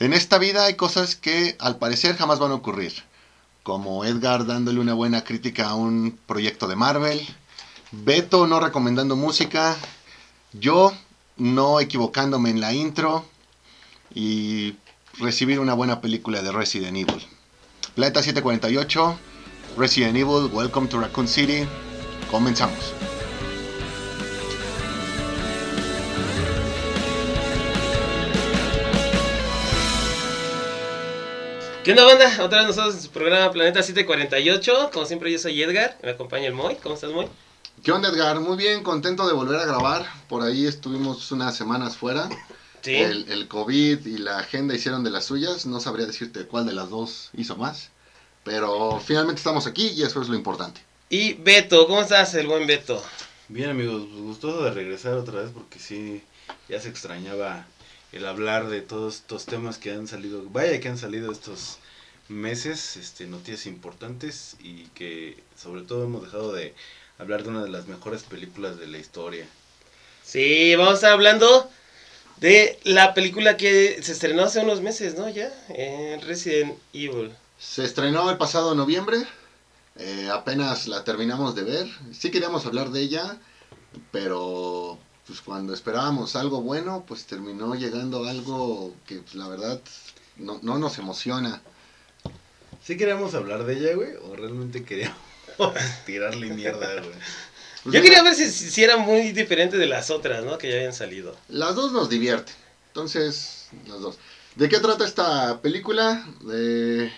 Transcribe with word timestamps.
En 0.00 0.14
esta 0.14 0.38
vida 0.38 0.64
hay 0.64 0.76
cosas 0.76 1.14
que 1.14 1.56
al 1.58 1.76
parecer 1.76 2.16
jamás 2.16 2.38
van 2.38 2.52
a 2.52 2.54
ocurrir, 2.54 2.94
como 3.62 4.06
Edgar 4.06 4.46
dándole 4.46 4.80
una 4.80 4.94
buena 4.94 5.24
crítica 5.24 5.68
a 5.68 5.74
un 5.74 6.18
proyecto 6.26 6.66
de 6.66 6.74
Marvel, 6.74 7.20
Beto 7.92 8.46
no 8.46 8.60
recomendando 8.60 9.14
música, 9.14 9.76
yo 10.54 10.94
no 11.36 11.80
equivocándome 11.80 12.48
en 12.48 12.62
la 12.62 12.72
intro 12.72 13.26
y 14.14 14.76
recibir 15.18 15.60
una 15.60 15.74
buena 15.74 16.00
película 16.00 16.40
de 16.40 16.50
Resident 16.50 16.96
Evil. 16.96 17.26
Planeta 17.94 18.22
748, 18.22 19.18
Resident 19.76 20.16
Evil, 20.16 20.50
Welcome 20.50 20.88
to 20.88 20.98
Raccoon 20.98 21.28
City. 21.28 21.68
Comenzamos. 22.30 22.99
¿Qué 31.84 31.92
onda, 31.92 32.04
banda? 32.04 32.44
Otra 32.44 32.58
vez 32.58 32.66
nosotros 32.66 32.94
en 32.96 33.00
su 33.00 33.08
programa 33.08 33.50
Planeta 33.50 33.82
748. 33.82 34.90
Como 34.92 35.06
siempre, 35.06 35.32
yo 35.32 35.38
soy 35.38 35.62
Edgar. 35.62 35.96
Me 36.02 36.10
acompaña 36.10 36.46
el 36.46 36.52
Moy. 36.52 36.76
¿Cómo 36.76 36.94
estás, 36.94 37.10
Moy? 37.10 37.26
¿Qué 37.82 37.90
onda, 37.90 38.10
Edgar? 38.10 38.38
Muy 38.38 38.58
bien, 38.58 38.82
contento 38.82 39.26
de 39.26 39.32
volver 39.32 39.58
a 39.58 39.64
grabar. 39.64 40.04
Por 40.28 40.42
ahí 40.42 40.66
estuvimos 40.66 41.32
unas 41.32 41.56
semanas 41.56 41.96
fuera. 41.96 42.28
Sí. 42.82 42.96
El, 42.96 43.32
el 43.32 43.48
COVID 43.48 44.04
y 44.04 44.18
la 44.18 44.40
agenda 44.40 44.74
hicieron 44.74 45.04
de 45.04 45.10
las 45.10 45.24
suyas. 45.24 45.64
No 45.64 45.80
sabría 45.80 46.04
decirte 46.04 46.44
cuál 46.44 46.66
de 46.66 46.74
las 46.74 46.90
dos 46.90 47.30
hizo 47.32 47.56
más. 47.56 47.88
Pero 48.44 49.00
finalmente 49.00 49.38
estamos 49.38 49.66
aquí 49.66 49.88
y 49.88 50.02
eso 50.02 50.20
es 50.20 50.28
lo 50.28 50.36
importante. 50.36 50.82
Y 51.08 51.32
Beto, 51.32 51.86
¿cómo 51.86 52.02
estás, 52.02 52.34
el 52.34 52.46
buen 52.46 52.66
Beto? 52.66 53.02
Bien 53.48 53.70
amigos, 53.70 54.02
pues, 54.10 54.22
gustoso 54.22 54.64
de 54.64 54.70
regresar 54.70 55.14
otra 55.14 55.40
vez 55.40 55.50
porque 55.52 55.78
sí, 55.78 56.22
ya 56.68 56.78
se 56.78 56.90
extrañaba 56.90 57.66
el 58.12 58.26
hablar 58.26 58.68
de 58.68 58.80
todos 58.80 59.16
estos 59.16 59.46
temas 59.46 59.78
que 59.78 59.92
han 59.92 60.08
salido, 60.08 60.42
vaya 60.50 60.80
que 60.80 60.88
han 60.88 60.98
salido 60.98 61.30
estos 61.30 61.78
meses, 62.28 62.96
este, 62.96 63.26
noticias 63.26 63.66
importantes 63.66 64.56
y 64.60 64.84
que 64.88 65.42
sobre 65.60 65.82
todo 65.82 66.04
hemos 66.04 66.22
dejado 66.22 66.52
de 66.52 66.74
hablar 67.18 67.42
de 67.42 67.50
una 67.50 67.62
de 67.62 67.70
las 67.70 67.86
mejores 67.86 68.22
películas 68.22 68.78
de 68.78 68.86
la 68.86 68.98
historia. 68.98 69.46
Sí, 70.24 70.74
vamos 70.76 70.92
a 70.92 70.96
estar 70.96 71.12
hablando 71.12 71.70
de 72.38 72.78
la 72.84 73.14
película 73.14 73.56
que 73.56 74.00
se 74.02 74.12
estrenó 74.12 74.44
hace 74.44 74.60
unos 74.60 74.80
meses, 74.80 75.16
¿no? 75.16 75.28
Ya, 75.28 75.52
en 75.68 76.20
Resident 76.22 76.78
Evil. 76.92 77.32
Se 77.58 77.84
estrenó 77.84 78.30
el 78.30 78.38
pasado 78.38 78.74
noviembre. 78.74 79.26
eh, 79.96 80.28
apenas 80.32 80.86
la 80.88 81.04
terminamos 81.04 81.54
de 81.54 81.62
ver. 81.64 81.86
Sí 82.12 82.30
queríamos 82.30 82.64
hablar 82.66 82.90
de 82.90 83.02
ella, 83.02 83.38
pero 84.12 84.98
pues 85.30 85.42
cuando 85.42 85.72
esperábamos 85.72 86.34
algo 86.34 86.60
bueno, 86.60 87.04
pues 87.06 87.24
terminó 87.24 87.76
llegando 87.76 88.24
algo 88.24 88.92
que 89.06 89.18
pues, 89.18 89.36
la 89.36 89.46
verdad 89.46 89.80
no, 90.36 90.58
no 90.62 90.76
nos 90.76 90.98
emociona. 90.98 91.62
¿Sí 92.82 92.96
queríamos 92.96 93.32
hablar 93.36 93.64
de 93.64 93.78
ella, 93.78 93.94
güey? 93.94 94.16
¿O 94.28 94.34
realmente 94.34 94.82
queríamos 94.82 95.16
tirarle 96.04 96.48
mierda, 96.48 96.94
güey? 96.94 97.14
Pues, 97.84 97.94
Yo 97.94 98.02
quería 98.02 98.24
ver 98.24 98.34
si, 98.34 98.50
si 98.50 98.82
era 98.82 98.96
muy 98.96 99.30
diferente 99.30 99.78
de 99.78 99.86
las 99.86 100.10
otras, 100.10 100.44
¿no? 100.44 100.58
Que 100.58 100.68
ya 100.68 100.78
habían 100.78 100.94
salido. 100.94 101.36
Las 101.48 101.76
dos 101.76 101.92
nos 101.92 102.10
divierten. 102.10 102.56
Entonces, 102.88 103.68
las 103.86 104.00
dos. 104.00 104.18
¿De 104.56 104.68
qué 104.68 104.80
trata 104.80 105.04
esta 105.04 105.62
película? 105.62 106.26
De... 106.40 107.12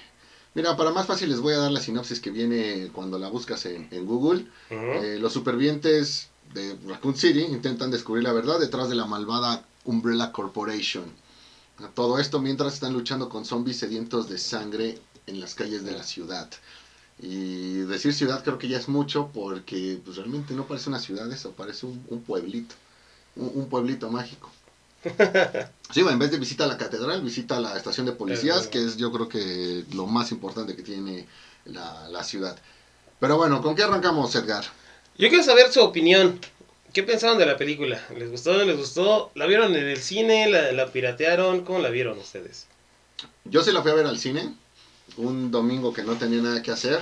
Mira, 0.53 0.77
para 0.77 0.91
más 0.91 1.07
fácil 1.07 1.31
les 1.31 1.41
voy 1.41 1.55
a 1.55 1.61
dar 1.61 1.73
la 1.73 1.81
sinopsis 1.81 2.21
que 2.21 2.29
viene 2.29 2.91
cuando 2.93 3.19
la 3.19 3.29
buscas 3.29 3.65
en, 3.65 3.89
en 3.91 4.05
Google. 4.05 4.45
Eh, 4.69 5.17
los 5.19 5.33
supervivientes 5.33 6.29
de 6.55 6.77
Raccoon 6.87 7.17
City 7.17 7.41
intentan 7.41 7.91
descubrir 7.91 8.25
la 8.25 8.33
verdad 8.33 8.59
detrás 8.59 8.89
de 8.89 8.95
la 8.95 9.07
malvada 9.07 9.65
Umbrella 9.85 10.33
Corporation. 10.33 11.05
Todo 11.95 12.19
esto 12.19 12.41
mientras 12.41 12.75
están 12.75 12.93
luchando 12.93 13.29
con 13.29 13.45
zombies 13.45 13.79
sedientos 13.79 14.29
de 14.29 14.39
sangre 14.39 14.99
en 15.27 15.41
las 15.41 15.55
calles 15.55 15.85
de 15.85 15.93
la 15.93 16.03
ciudad. 16.03 16.49
Y 17.19 17.79
decir 17.81 18.13
ciudad 18.15 18.43
creo 18.43 18.59
que 18.59 18.69
ya 18.69 18.79
es 18.79 18.89
mucho 18.89 19.31
porque 19.33 20.01
pues, 20.05 20.17
realmente 20.17 20.55
no 20.55 20.67
parece 20.67 20.89
una 20.89 20.99
ciudad 20.99 21.31
eso, 21.33 21.53
parece 21.53 21.87
un, 21.87 22.05
un 22.09 22.23
pueblito. 22.23 22.75
Un, 23.37 23.51
un 23.55 23.69
pueblito 23.69 24.11
mágico. 24.11 24.51
Sí, 25.93 26.01
bueno, 26.01 26.15
en 26.15 26.21
vez 26.21 26.31
de 26.31 26.39
visita 26.39 26.67
la 26.67 26.79
catedral, 26.79 27.21
visita 27.21 27.61
la 27.61 27.77
estación 27.77 28.07
de 28.07 28.13
policías, 28.13 28.67
que 28.67 28.83
es 28.83 28.97
yo 28.97 29.13
creo 29.13 29.29
que 29.29 29.85
lo 29.93 30.07
más 30.07 30.33
importante 30.33 30.75
que 30.75 30.83
tiene 30.83 31.27
la, 31.67 32.09
la 32.09 32.25
ciudad. 32.25 32.57
Pero 33.21 33.37
bueno, 33.37 33.61
¿con 33.61 33.77
qué 33.77 33.83
arrancamos, 33.83 34.35
Edgar? 34.35 34.65
Yo 35.19 35.29
quiero 35.29 35.45
saber 35.45 35.73
su 35.73 35.81
opinión. 35.81 36.41
¿Qué 36.93 37.03
pensaron 37.03 37.39
de 37.39 37.47
la 37.47 37.57
película? 37.57 38.03
¿Les 38.17 38.31
gustó? 38.31 38.57
¿No 38.57 38.65
les 38.65 38.77
gustó? 38.77 39.31
¿La 39.35 39.47
vieron 39.47 39.75
en 39.75 39.89
el 39.89 39.99
cine? 39.99 40.49
¿La, 40.51 40.73
la 40.73 40.87
piratearon? 40.89 41.65
¿Cómo 41.65 41.79
la 41.79 41.89
vieron 41.89 42.19
ustedes? 42.19 42.67
Yo 43.45 43.63
se 43.63 43.73
la 43.73 43.83
fui 43.83 43.91
a 43.91 43.95
ver 43.95 44.07
al 44.07 44.19
cine, 44.19 44.55
un 45.17 45.51
domingo 45.51 45.93
que 45.93 46.03
no 46.03 46.17
tenía 46.17 46.43
nada 46.43 46.63
que 46.63 46.71
hacer. 46.71 47.01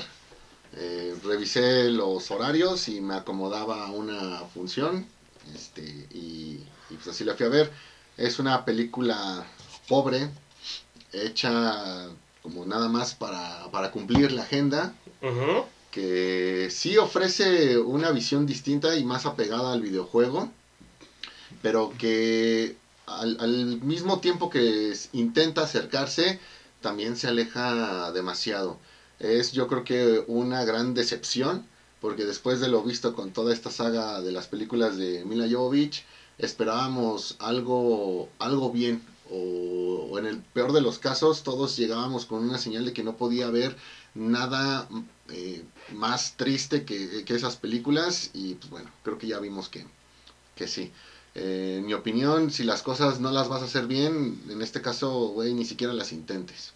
Eh, 0.76 1.14
revisé 1.24 1.88
los 1.90 2.30
horarios 2.30 2.88
y 2.88 3.00
me 3.00 3.14
acomodaba 3.14 3.86
a 3.86 3.90
una 3.90 4.40
función. 4.54 5.06
Este, 5.54 5.82
y, 5.82 6.60
y 6.90 6.94
pues 6.94 7.08
así 7.08 7.24
la 7.24 7.34
fui 7.34 7.46
a 7.46 7.50
ver. 7.50 7.70
Es 8.16 8.38
una 8.38 8.64
película 8.64 9.44
pobre, 9.88 10.28
hecha 11.12 12.08
como 12.42 12.64
nada 12.64 12.88
más 12.88 13.14
para, 13.14 13.68
para 13.72 13.90
cumplir 13.90 14.30
la 14.30 14.42
agenda. 14.42 14.94
Ujú. 15.22 15.64
Que 15.90 16.68
sí 16.70 16.96
ofrece 16.98 17.78
una 17.78 18.10
visión 18.10 18.46
distinta 18.46 18.96
y 18.96 19.04
más 19.04 19.26
apegada 19.26 19.72
al 19.72 19.82
videojuego, 19.82 20.50
pero 21.62 21.92
que 21.98 22.76
al, 23.06 23.80
mismo 23.82 24.20
tiempo 24.20 24.50
que 24.50 24.96
intenta 25.12 25.62
acercarse, 25.62 26.38
también 26.80 27.16
se 27.16 27.28
aleja 27.28 28.12
demasiado. 28.12 28.78
Es 29.18 29.52
yo 29.52 29.68
creo 29.68 29.84
que 29.84 30.24
una 30.28 30.64
gran 30.64 30.94
decepción, 30.94 31.66
porque 32.00 32.24
después 32.24 32.60
de 32.60 32.68
lo 32.68 32.82
visto 32.82 33.14
con 33.14 33.32
toda 33.32 33.52
esta 33.52 33.70
saga 33.70 34.20
de 34.22 34.32
las 34.32 34.46
películas 34.46 34.96
de 34.96 35.24
Mila 35.24 35.46
Jovovich, 35.50 36.04
esperábamos 36.38 37.36
algo, 37.38 38.28
algo 38.38 38.70
bien, 38.70 39.02
o, 39.30 40.08
o 40.10 40.18
en 40.18 40.26
el 40.26 40.38
peor 40.38 40.72
de 40.72 40.80
los 40.80 40.98
casos, 40.98 41.42
todos 41.42 41.76
llegábamos 41.76 42.24
con 42.24 42.42
una 42.42 42.58
señal 42.58 42.84
de 42.84 42.92
que 42.92 43.04
no 43.04 43.16
podía 43.16 43.46
haber 43.46 43.76
nada 44.14 44.88
eh, 45.32 45.62
más 45.92 46.34
triste 46.36 46.84
que, 46.84 47.24
que 47.24 47.34
esas 47.34 47.56
películas 47.56 48.30
y 48.34 48.54
pues 48.54 48.70
bueno, 48.70 48.90
creo 49.02 49.18
que 49.18 49.26
ya 49.26 49.38
vimos 49.38 49.68
que, 49.68 49.84
que 50.54 50.66
sí. 50.68 50.92
Eh, 51.34 51.76
en 51.78 51.86
mi 51.86 51.94
opinión, 51.94 52.50
si 52.50 52.64
las 52.64 52.82
cosas 52.82 53.20
no 53.20 53.30
las 53.30 53.48
vas 53.48 53.62
a 53.62 53.66
hacer 53.66 53.86
bien, 53.86 54.40
en 54.48 54.62
este 54.62 54.82
caso, 54.82 55.28
güey, 55.28 55.54
ni 55.54 55.64
siquiera 55.64 55.92
las 55.92 56.12
intentes. 56.12 56.72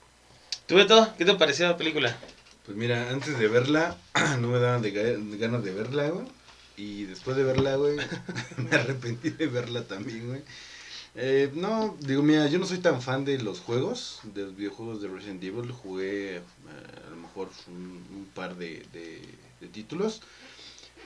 ¿Tú, 0.67 0.77
Beto? 0.77 1.13
¿Qué 1.19 1.25
te 1.25 1.35
pareció 1.35 1.67
la 1.69 1.77
película? 1.77 2.17
Pues 2.65 2.77
mira, 2.77 3.11
antes 3.11 3.39
de 3.39 3.49
verla, 3.49 3.99
no 4.41 4.49
me 4.49 4.59
daban 4.59 4.81
de, 4.83 4.95
ga- 4.95 5.31
de 5.31 5.39
ganas 5.39 5.63
de 5.65 5.73
verla, 5.73 6.09
güey. 6.09 6.27
Y 6.77 7.05
después 7.05 7.37
de 7.37 7.45
verla, 7.45 7.77
güey, 7.77 7.97
me 8.57 8.71
arrepentí 8.77 9.31
de 9.31 9.47
verla 9.49 9.83
también, 9.85 10.29
güey. 10.29 10.43
Eh, 11.17 11.51
no, 11.55 11.97
digo, 12.01 12.23
mira, 12.23 12.49
yo 12.49 12.59
no 12.59 12.67
soy 12.67 12.79
tan 12.79 13.01
fan 13.01 13.25
de 13.25 13.39
los 13.39 13.61
juegos, 13.61 14.21
de 14.25 14.43
los 14.45 14.57
videojuegos 14.57 15.01
de 15.01 15.09
Resident 15.09 15.43
Evil. 15.45 15.71
Jugué 15.71 16.37
eh, 16.39 16.43
a 17.07 17.11
lo 17.11 17.17
mejor 17.17 17.49
un, 17.69 18.27
par 18.35 18.57
de, 18.57 18.85
de- 18.93 19.69
títulos. 19.73 20.21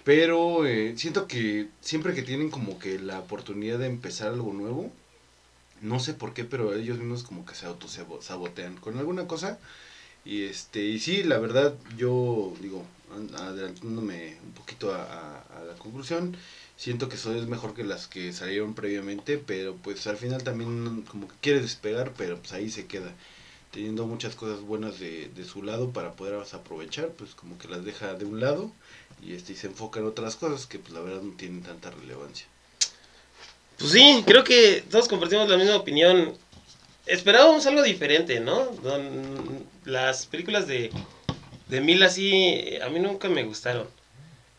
Pero 0.05 0.67
eh, 0.67 0.95
siento 0.99 1.27
que 1.29 1.69
siempre 1.83 2.15
que 2.15 2.23
tienen 2.23 2.51
como 2.51 2.79
que 2.79 2.99
la 2.99 3.21
oportunidad 3.21 3.79
de 3.81 3.87
empezar 3.87 4.29
algo 4.33 4.53
nuevo, 4.53 4.93
no 5.83 6.01
sé 6.01 6.15
por 6.15 6.35
qué, 6.35 6.45
pero 6.45 6.75
ellos 6.75 6.99
mismos 6.99 7.23
como 7.23 7.47
que 7.47 7.55
se 7.55 7.67
autosabotean 7.67 8.77
con 8.77 8.99
alguna 8.99 9.27
cosa. 9.27 9.59
Y 10.25 10.45
este, 10.45 10.83
y 10.85 10.99
sí, 11.01 11.23
la 11.25 11.39
verdad, 11.39 11.75
yo 11.97 12.55
digo, 12.61 12.85
an- 13.15 13.35
adelantándome 13.37 14.37
un 14.45 14.53
poquito 14.53 14.95
a- 14.95 15.41
a 15.43 15.65
la 15.65 15.75
conclusión, 15.75 16.37
siento 16.79 17.11
que 17.11 17.17
eso 17.17 17.35
es 17.35 17.47
mejor 17.47 17.75
que 17.75 17.85
las 17.85 18.07
que 18.07 18.33
salieron 18.33 18.75
previamente, 18.75 19.37
pero 19.39 19.77
pues 19.77 20.07
al 20.07 20.17
final 20.17 20.43
también 20.45 21.03
como 21.03 21.29
que 21.29 21.35
quiere 21.43 21.61
despegar, 21.61 22.13
pero 22.17 22.39
pues 22.39 22.53
ahí 22.55 22.71
se 22.71 22.87
queda. 22.87 23.13
Teniendo 23.73 24.07
muchas 24.07 24.35
cosas 24.35 24.63
buenas 24.63 24.99
de, 25.01 25.29
de 25.29 25.45
su 25.45 25.63
lado 25.63 25.91
para 25.93 26.13
poderlas 26.13 26.55
aprovechar, 26.55 27.09
pues 27.11 27.35
como 27.35 27.59
que 27.59 27.69
las 27.69 27.85
deja 27.85 28.15
de 28.15 28.25
un 28.25 28.41
lado 28.41 28.73
y 29.23 29.35
este 29.35 29.53
y 29.53 29.57
se 29.57 29.67
enfoca 29.67 30.01
en 30.01 30.07
otras 30.07 30.37
cosas 30.37 30.67
que 30.67 30.79
pues 30.79 30.95
la 30.95 31.01
verdad 31.01 31.21
no 31.23 31.35
tienen 31.37 31.63
tanta 31.63 31.91
relevancia. 31.91 32.47
Pues 33.79 33.93
sí, 33.93 34.25
creo 34.27 34.45
que 34.45 34.85
todos 34.91 35.09
compartimos 35.09 35.49
la 35.49 35.57
misma 35.59 35.77
opinión. 35.77 36.35
Esperábamos 37.07 37.67
algo 37.67 37.83
diferente, 37.83 38.41
¿no? 38.41 38.67
Don- 38.83 39.67
las 39.85 40.27
películas 40.27 40.67
de, 40.67 40.91
de 41.69 41.81
Mila 41.81 42.09
sí, 42.11 42.79
a 42.83 42.89
mí 42.89 43.01
nunca 43.01 43.29
me 43.29 43.45
gustaron. 43.45 43.89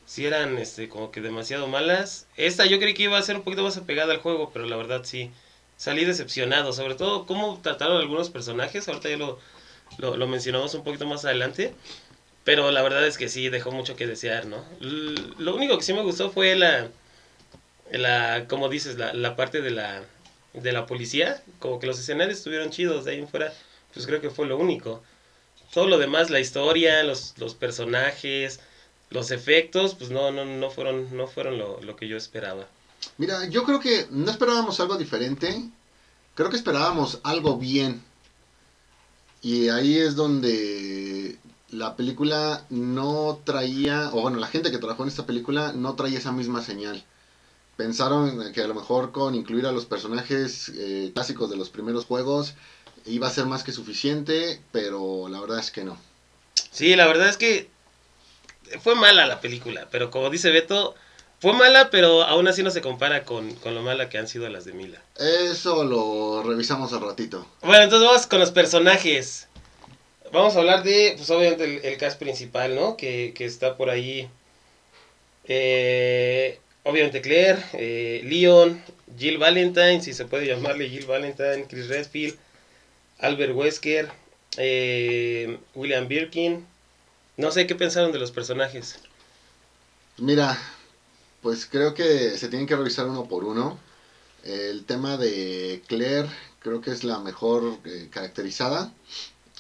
Sí 0.10 0.26
eran 0.26 0.58
este, 0.58 0.90
como 0.90 1.12
que 1.12 1.22
demasiado 1.22 1.68
malas. 1.68 2.26
Esta 2.36 2.66
yo 2.66 2.80
creí 2.80 2.96
que 2.96 3.04
iba 3.04 3.20
a 3.20 3.22
ser 3.22 3.36
un 3.36 3.44
poquito 3.44 3.62
más 3.62 3.78
apegada 3.78 4.12
al 4.12 4.22
juego, 4.22 4.50
pero 4.52 4.66
la 4.66 4.76
verdad 4.76 5.02
sí, 5.04 5.30
salí 5.78 6.04
decepcionado. 6.04 6.74
Sobre 6.74 6.96
todo 6.96 7.28
cómo 7.28 7.60
trataron 7.62 7.98
algunos 7.98 8.32
personajes, 8.32 8.88
ahorita 8.88 9.08
ya 9.08 9.18
lo, 9.18 9.38
lo, 10.00 10.18
lo 10.18 10.28
mencionamos 10.28 10.74
un 10.74 10.84
poquito 10.84 11.06
más 11.06 11.26
adelante. 11.26 11.76
Pero 12.44 12.72
la 12.72 12.82
verdad 12.82 13.06
es 13.06 13.20
que 13.20 13.30
sí, 13.30 13.50
dejó 13.50 13.72
mucho 13.72 13.96
que 13.96 14.08
desear, 14.08 14.48
¿no? 14.48 14.66
Lo 14.80 15.56
único 15.56 15.78
que 15.78 15.84
sí 15.84 15.94
me 15.94 16.02
gustó 16.02 16.32
fue 16.32 16.56
la, 16.56 16.88
la 17.92 18.46
como 18.48 18.68
dices, 18.68 18.98
la, 18.98 19.14
la 19.14 19.36
parte 19.36 19.62
de 19.62 19.70
la 19.70 20.04
de 20.54 20.72
la 20.72 20.88
policía, 20.88 21.44
como 21.60 21.80
que 21.80 21.86
los 21.86 22.00
escenarios 22.00 22.40
estuvieron 22.40 22.72
chidos, 22.72 23.06
de 23.06 23.12
ahí 23.12 23.20
en 23.20 23.28
fuera, 23.28 23.54
pues 23.94 24.08
creo 24.08 24.22
que 24.22 24.32
fue 24.32 24.48
lo 24.48 24.58
único. 24.58 25.04
Todo 25.72 25.86
lo 25.88 26.00
demás, 26.00 26.32
la 26.32 26.40
historia, 26.40 27.04
los, 27.04 27.36
los 27.38 27.54
personajes, 27.54 28.60
los 29.10 29.32
efectos, 29.32 29.96
pues 29.96 30.12
no, 30.12 30.32
no, 30.32 30.46
no 30.46 30.70
fueron, 30.70 31.16
no 31.16 31.28
fueron 31.28 31.58
lo, 31.58 31.82
lo 31.82 31.96
que 31.96 32.08
yo 32.08 32.18
esperaba. 32.18 32.68
Mira, 33.18 33.48
yo 33.48 33.64
creo 33.64 33.80
que 33.80 34.08
no 34.12 34.30
esperábamos 34.30 34.80
algo 34.80 34.98
diferente, 34.98 35.70
creo 36.36 36.50
que 36.50 36.58
esperábamos 36.58 37.20
algo 37.24 37.58
bien. 37.58 38.04
Y 39.42 39.70
ahí 39.70 39.98
es 39.98 40.16
donde 40.16 41.38
la 41.72 41.96
película 41.96 42.66
no 42.70 43.40
traía, 43.44 44.10
o 44.14 44.22
bueno, 44.22 44.38
la 44.38 44.48
gente 44.48 44.72
que 44.72 44.78
trabajó 44.78 45.04
en 45.04 45.10
esta 45.10 45.26
película 45.26 45.72
no 45.74 45.96
traía 45.96 46.18
esa 46.18 46.32
misma 46.32 46.64
señal. 46.64 47.04
Pensaron 47.78 48.52
que 48.52 48.62
a 48.62 48.68
lo 48.68 48.76
mejor 48.76 49.12
con 49.12 49.36
incluir 49.36 49.66
a 49.66 49.72
los 49.72 49.86
personajes 49.86 50.70
eh, 50.76 51.12
clásicos 51.14 51.50
de 51.50 51.56
los 51.56 51.70
primeros 51.70 52.06
juegos 52.06 52.56
iba 53.06 53.28
a 53.28 53.32
ser 53.32 53.46
más 53.46 53.64
que 53.64 53.72
suficiente, 53.72 54.62
pero 54.72 55.30
la 55.30 55.40
verdad 55.40 55.60
es 55.60 55.72
que 55.72 55.86
no. 55.86 55.98
Sí, 56.72 56.96
la 56.96 57.08
verdad 57.08 57.30
es 57.30 57.38
que 57.38 57.70
fue 58.82 58.96
mala 58.96 59.26
la 59.26 59.42
película, 59.42 59.88
pero 59.92 60.12
como 60.12 60.30
dice 60.30 60.52
Beto, 60.52 60.96
fue 61.40 61.54
mala, 61.54 61.90
pero 61.90 62.24
aún 62.24 62.48
así 62.48 62.64
no 62.64 62.72
se 62.72 62.82
compara 62.82 63.24
con, 63.24 63.54
con 63.56 63.74
lo 63.74 63.82
mala 63.82 64.10
que 64.10 64.18
han 64.18 64.28
sido 64.28 64.50
las 64.50 64.66
de 64.66 64.74
Mila. 64.74 65.02
Eso 65.18 65.84
lo 65.86 66.44
revisamos 66.44 66.92
al 66.92 67.02
ratito. 67.02 67.48
Bueno, 67.62 67.84
entonces 67.84 68.08
vamos 68.08 68.28
con 68.28 68.40
los 68.40 68.52
personajes. 68.52 69.48
Vamos 70.34 70.56
a 70.56 70.60
hablar 70.60 70.84
de, 70.84 71.14
pues 71.16 71.30
obviamente, 71.30 71.64
el, 71.64 71.86
el 71.86 71.98
cast 71.98 72.20
principal, 72.20 72.76
¿no? 72.76 72.98
Que, 72.98 73.34
que 73.36 73.46
está 73.46 73.78
por 73.78 73.90
ahí. 73.90 74.30
Eh, 75.46 76.60
obviamente 76.84 77.22
Claire, 77.22 77.60
eh, 77.74 78.22
Leon, 78.26 78.84
Jill 79.18 79.38
Valentine, 79.38 80.02
si 80.02 80.14
se 80.14 80.26
puede 80.26 80.46
llamarle 80.46 80.90
Jill 80.90 81.06
Valentine, 81.06 81.66
Chris 81.68 81.88
Redfield, 81.88 82.38
Albert 83.20 83.56
Wesker, 83.56 84.10
eh, 84.58 85.58
William 85.74 86.08
Birkin. 86.08 86.68
No 87.40 87.52
sé 87.52 87.68
qué 87.68 87.74
pensaron 87.74 88.12
de 88.12 88.20
los 88.20 88.34
personajes. 88.34 88.98
Mira, 90.18 90.60
pues 91.42 91.66
creo 91.66 91.94
que 91.94 92.38
se 92.38 92.50
tienen 92.50 92.68
que 92.68 92.76
revisar 92.76 93.08
uno 93.08 93.30
por 93.30 93.46
uno. 93.46 93.80
El 94.44 94.84
tema 94.84 95.16
de 95.16 95.82
Claire 95.88 96.28
creo 96.60 96.82
que 96.82 96.92
es 96.92 97.06
la 97.06 97.20
mejor 97.20 97.78
eh, 97.86 98.10
caracterizada. 98.12 98.92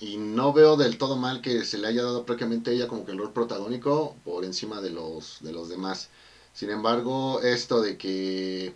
Y 0.01 0.17
no 0.17 0.51
veo 0.51 0.75
del 0.75 0.97
todo 0.97 1.15
mal 1.15 1.39
que 1.41 1.63
se 1.63 1.77
le 1.77 1.87
haya 1.87 2.03
dado 2.03 2.25
prácticamente 2.25 2.73
ella 2.73 2.89
como 2.89 3.05
que 3.05 3.13
el 3.13 3.17
rol 3.17 3.31
protagónico 3.31 4.17
por 4.25 4.43
encima 4.43 4.81
de 4.81 4.89
los, 4.89 5.37
de 5.39 5.53
los 5.53 5.69
demás. 5.69 6.09
Sin 6.53 6.71
embargo, 6.71 7.39
esto 7.43 7.81
de 7.81 7.97
que 7.97 8.73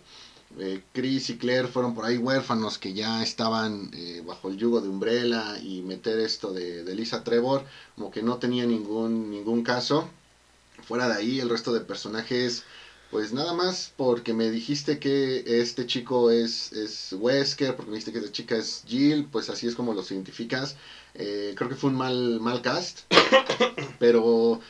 eh, 0.58 0.82
Chris 0.92 1.30
y 1.30 1.38
Claire 1.38 1.68
fueron 1.68 1.94
por 1.94 2.04
ahí 2.04 2.16
huérfanos 2.16 2.78
que 2.78 2.92
ya 2.92 3.22
estaban 3.22 3.90
eh, 3.94 4.22
bajo 4.26 4.48
el 4.48 4.56
yugo 4.56 4.80
de 4.80 4.88
Umbrella 4.88 5.58
y 5.62 5.82
meter 5.82 6.18
esto 6.20 6.52
de, 6.52 6.84
Lisa 6.94 7.24
Trevor 7.24 7.64
como 7.96 8.10
que 8.10 8.22
no 8.22 8.38
tenía 8.38 8.64
ningún, 8.66 9.30
ningún 9.30 9.62
caso. 9.62 10.08
Fuera 10.86 11.08
de 11.08 11.14
ahí, 11.14 11.40
el 11.40 11.48
resto 11.48 11.72
de 11.72 11.80
personajes 11.80 12.64
pues 13.14 13.32
nada 13.32 13.52
más 13.52 13.92
porque 13.96 14.34
me 14.34 14.50
dijiste 14.50 14.98
que 14.98 15.44
este 15.46 15.86
chico 15.86 16.32
es, 16.32 16.72
es 16.72 17.12
Wesker, 17.12 17.76
porque 17.76 17.90
me 17.90 17.96
dijiste 17.96 18.10
que 18.10 18.18
esta 18.18 18.32
chica 18.32 18.56
es 18.56 18.82
Jill, 18.88 19.26
pues 19.30 19.48
así 19.50 19.68
es 19.68 19.76
como 19.76 19.94
los 19.94 20.10
identificas. 20.10 20.74
Eh, 21.14 21.54
creo 21.56 21.68
que 21.68 21.76
fue 21.76 21.90
un 21.90 21.96
mal, 21.96 22.40
mal 22.40 22.60
cast, 22.60 23.02
pero 24.00 24.60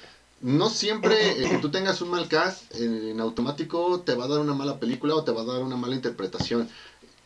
no 0.45 0.69
siempre 0.69 1.43
eh, 1.43 1.49
que 1.49 1.59
tú 1.59 1.71
tengas 1.71 2.01
un 2.03 2.11
mal 2.11 2.29
cast 2.29 2.75
en, 2.75 3.09
en 3.09 3.21
automático 3.21 4.01
te 4.01 4.15
va 4.15 4.25
a 4.27 4.29
dar 4.29 4.41
una 4.41 4.55
mala 4.55 4.79
película 4.79 5.15
o 5.15 5.25
te 5.25 5.33
va 5.33 5.41
a 5.43 5.45
dar 5.45 5.63
una 5.63 5.77
mala 5.77 5.95
interpretación, 5.95 6.69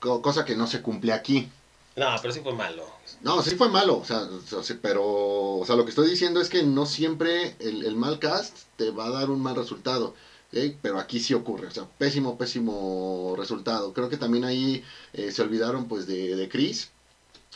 co- 0.00 0.23
cosa 0.23 0.44
que 0.44 0.55
no 0.56 0.67
se 0.67 0.81
cumple 0.82 1.12
aquí. 1.12 1.49
No, 1.97 2.06
pero 2.23 2.32
sí 2.32 2.41
fue 2.41 2.55
malo. 2.55 2.85
No, 3.23 3.43
sí 3.43 3.56
fue 3.56 3.69
malo, 3.69 3.99
o 3.99 4.05
sea, 4.05 4.20
o 4.23 4.62
sea, 4.62 4.76
pero 4.81 5.03
o 5.05 5.65
sea, 5.67 5.75
lo 5.75 5.85
que 5.85 5.91
estoy 5.91 6.09
diciendo 6.09 6.41
es 6.41 6.49
que 6.49 6.62
no 6.62 6.87
siempre 6.87 7.56
el, 7.59 7.85
el 7.85 7.97
mal 7.97 8.20
cast 8.20 8.56
te 8.76 8.91
va 8.93 9.06
a 9.06 9.11
dar 9.11 9.31
un 9.31 9.41
mal 9.43 9.56
resultado. 9.56 10.14
Pero 10.81 10.99
aquí 10.99 11.21
sí 11.21 11.35
ocurre, 11.35 11.67
o 11.67 11.71
sea, 11.71 11.85
pésimo, 11.99 12.38
pésimo 12.38 13.35
resultado. 13.37 13.93
Creo 13.93 14.09
que 14.09 14.17
también 14.17 14.44
ahí 14.44 14.82
eh, 15.12 15.31
se 15.31 15.43
olvidaron 15.43 15.88
pues 15.88 16.06
de, 16.06 16.37
de 16.37 16.49
Chris, 16.49 16.88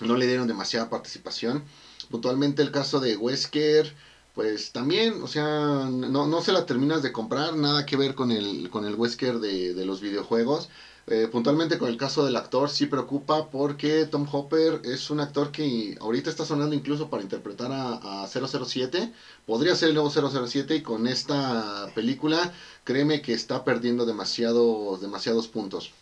no 0.00 0.14
le 0.16 0.26
dieron 0.26 0.46
demasiada 0.46 0.90
participación. 0.90 1.64
Puntualmente 2.10 2.60
el 2.60 2.70
caso 2.70 3.00
de 3.00 3.16
Wesker, 3.16 3.94
pues 4.34 4.72
también, 4.72 5.22
o 5.22 5.26
sea, 5.28 5.88
no, 5.90 6.26
no 6.26 6.40
se 6.42 6.52
la 6.52 6.64
terminas 6.66 7.02
de 7.02 7.12
comprar, 7.12 7.54
nada 7.54 7.84
que 7.86 7.96
ver 7.96 8.14
con 8.14 8.30
el, 8.30 8.70
con 8.70 8.84
el 8.86 8.94
Wesker 8.94 9.38
de, 9.40 9.74
de 9.74 9.84
los 9.84 10.00
videojuegos. 10.00 10.68
Eh, 11.08 11.26
puntualmente 11.30 11.78
con 11.78 11.88
el 11.88 11.96
caso 11.96 12.24
del 12.24 12.36
actor 12.36 12.70
sí 12.70 12.86
preocupa 12.86 13.50
porque 13.50 14.06
Tom 14.06 14.24
Hopper 14.30 14.80
es 14.84 15.10
un 15.10 15.18
actor 15.20 15.50
que 15.50 15.96
ahorita 16.00 16.30
está 16.30 16.44
sonando 16.44 16.76
incluso 16.76 17.10
para 17.10 17.22
interpretar 17.24 17.72
a, 17.72 18.22
a 18.22 18.26
007. 18.28 19.12
Podría 19.44 19.74
ser 19.74 19.88
el 19.88 19.94
nuevo 19.96 20.10
007 20.10 20.76
y 20.76 20.82
con 20.82 21.06
esta 21.08 21.90
película 21.94 22.52
créeme 22.84 23.20
que 23.20 23.34
está 23.34 23.64
perdiendo 23.64 24.06
demasiados, 24.06 25.00
demasiados 25.00 25.48
puntos. 25.48 25.92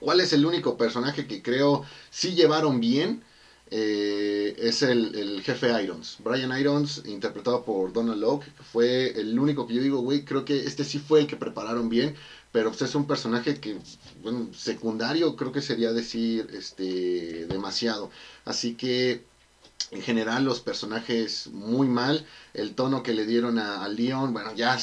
¿Cuál 0.00 0.20
es 0.20 0.32
el 0.32 0.46
único 0.46 0.76
personaje 0.76 1.26
que 1.26 1.42
creo 1.42 1.82
sí 2.10 2.34
llevaron 2.34 2.80
bien? 2.80 3.24
Eh, 3.70 4.54
es 4.58 4.82
el, 4.82 5.14
el, 5.14 5.42
jefe 5.42 5.82
Irons. 5.82 6.16
Brian 6.20 6.58
Irons, 6.58 7.02
interpretado 7.06 7.64
por 7.64 7.92
Donald 7.92 8.42
que 8.42 8.62
fue 8.62 9.20
el 9.20 9.38
único 9.38 9.66
que 9.66 9.74
yo 9.74 9.82
digo, 9.82 9.98
güey, 9.98 10.24
creo 10.24 10.44
que 10.44 10.60
este 10.60 10.84
sí 10.84 10.98
fue 10.98 11.20
el 11.20 11.26
que 11.26 11.36
prepararon 11.36 11.88
bien, 11.88 12.14
pero 12.50 12.70
pues 12.70 12.82
es 12.82 12.94
un 12.94 13.06
personaje 13.06 13.60
que, 13.60 13.78
bueno, 14.22 14.48
secundario, 14.54 15.36
creo 15.36 15.52
que 15.52 15.60
sería 15.60 15.92
decir 15.92 16.48
este 16.52 17.46
demasiado. 17.46 18.10
Así 18.44 18.74
que 18.74 19.24
en 19.90 20.02
general 20.02 20.44
los 20.44 20.60
personajes 20.60 21.48
muy 21.48 21.88
mal, 21.88 22.26
el 22.54 22.74
tono 22.74 23.02
que 23.02 23.14
le 23.14 23.26
dieron 23.26 23.58
a, 23.58 23.84
a 23.84 23.88
Leon, 23.88 24.32
bueno, 24.32 24.54
ya 24.54 24.78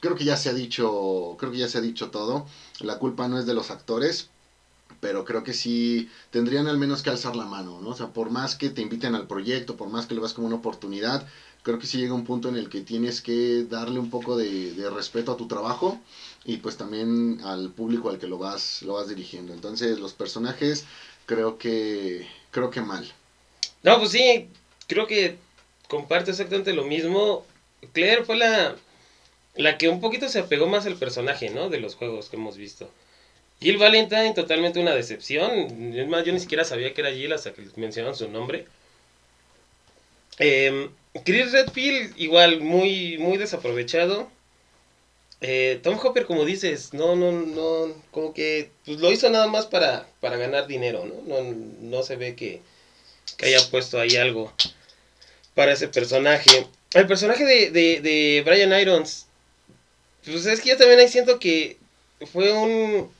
creo 0.00 0.16
que 0.16 0.24
ya 0.24 0.36
se 0.36 0.48
ha 0.48 0.54
dicho, 0.54 1.36
creo 1.38 1.52
que 1.52 1.58
ya 1.58 1.68
se 1.68 1.78
ha 1.78 1.80
dicho 1.80 2.10
todo. 2.10 2.46
La 2.80 2.98
culpa 2.98 3.28
no 3.28 3.38
es 3.38 3.46
de 3.46 3.54
los 3.54 3.70
actores, 3.70 4.30
pero 5.06 5.24
creo 5.24 5.44
que 5.44 5.54
sí 5.54 6.08
tendrían 6.32 6.66
al 6.66 6.78
menos 6.78 7.00
que 7.00 7.10
alzar 7.10 7.36
la 7.36 7.44
mano, 7.44 7.80
¿no? 7.80 7.90
O 7.90 7.94
sea, 7.94 8.08
por 8.08 8.28
más 8.28 8.56
que 8.56 8.70
te 8.70 8.82
inviten 8.82 9.14
al 9.14 9.28
proyecto, 9.28 9.76
por 9.76 9.88
más 9.88 10.04
que 10.04 10.16
lo 10.16 10.20
veas 10.20 10.32
como 10.32 10.48
una 10.48 10.56
oportunidad, 10.56 11.24
creo 11.62 11.78
que 11.78 11.86
sí 11.86 11.98
llega 11.98 12.12
un 12.12 12.24
punto 12.24 12.48
en 12.48 12.56
el 12.56 12.68
que 12.68 12.80
tienes 12.80 13.20
que 13.20 13.62
darle 13.70 14.00
un 14.00 14.10
poco 14.10 14.36
de, 14.36 14.74
respeto 14.92 15.30
a 15.30 15.36
tu 15.36 15.46
trabajo 15.46 16.00
y 16.44 16.56
pues 16.56 16.76
también 16.76 17.40
al 17.44 17.70
público 17.70 18.08
al 18.08 18.18
que 18.18 18.26
lo 18.26 18.36
vas, 18.36 18.82
lo 18.82 18.94
vas 18.94 19.08
dirigiendo. 19.08 19.52
Entonces, 19.52 20.00
los 20.00 20.12
personajes 20.12 20.84
creo 21.24 21.56
que 21.56 22.26
creo 22.50 22.70
que 22.70 22.80
mal. 22.80 23.08
No, 23.84 24.00
pues 24.00 24.10
sí, 24.10 24.48
creo 24.88 25.06
que 25.06 25.38
comparto 25.86 26.32
exactamente 26.32 26.72
lo 26.72 26.82
mismo. 26.82 27.44
Claire 27.92 28.24
fue 28.24 28.34
la 28.34 28.74
la 29.54 29.78
que 29.78 29.88
un 29.88 30.00
poquito 30.00 30.28
se 30.28 30.40
apegó 30.40 30.66
más 30.66 30.84
al 30.84 30.96
personaje, 30.96 31.48
¿no? 31.50 31.68
De 31.68 31.78
los 31.78 31.94
juegos 31.94 32.28
que 32.28 32.34
hemos 32.34 32.56
visto. 32.56 32.90
Jill 33.60 33.78
Valentine, 33.78 34.34
totalmente 34.34 34.80
una 34.80 34.94
decepción. 34.94 35.94
Es 35.94 36.08
más, 36.08 36.24
yo 36.24 36.32
ni 36.32 36.40
siquiera 36.40 36.64
sabía 36.64 36.92
que 36.92 37.00
era 37.00 37.10
Jill 37.12 37.32
hasta 37.32 37.52
que 37.52 37.62
mencionaron 37.76 38.16
su 38.16 38.28
nombre. 38.28 38.66
Eh, 40.38 40.90
Chris 41.24 41.52
Redfield, 41.52 42.14
igual, 42.18 42.60
muy, 42.60 43.16
muy 43.18 43.38
desaprovechado. 43.38 44.30
Eh, 45.40 45.80
Tom 45.82 45.98
Hopper, 46.02 46.26
como 46.26 46.44
dices, 46.44 46.94
no, 46.94 47.14
no, 47.14 47.30
no, 47.30 47.94
como 48.10 48.32
que 48.32 48.70
pues, 48.84 48.98
lo 48.98 49.12
hizo 49.12 49.28
nada 49.28 49.46
más 49.46 49.66
para, 49.66 50.08
para 50.20 50.36
ganar 50.36 50.66
dinero, 50.66 51.04
¿no? 51.04 51.42
No, 51.42 51.52
no 51.80 52.02
se 52.02 52.16
ve 52.16 52.34
que, 52.34 52.62
que 53.36 53.46
haya 53.46 53.60
puesto 53.70 54.00
ahí 54.00 54.16
algo 54.16 54.52
para 55.54 55.72
ese 55.72 55.88
personaje. 55.88 56.66
El 56.94 57.06
personaje 57.06 57.44
de, 57.44 57.70
de, 57.70 58.00
de 58.00 58.42
Brian 58.46 58.78
Irons, 58.78 59.26
pues 60.24 60.46
es 60.46 60.60
que 60.60 60.70
yo 60.70 60.76
también 60.78 61.00
ahí 61.00 61.08
siento 61.08 61.38
que 61.38 61.76
fue 62.32 62.52
un... 62.52 63.10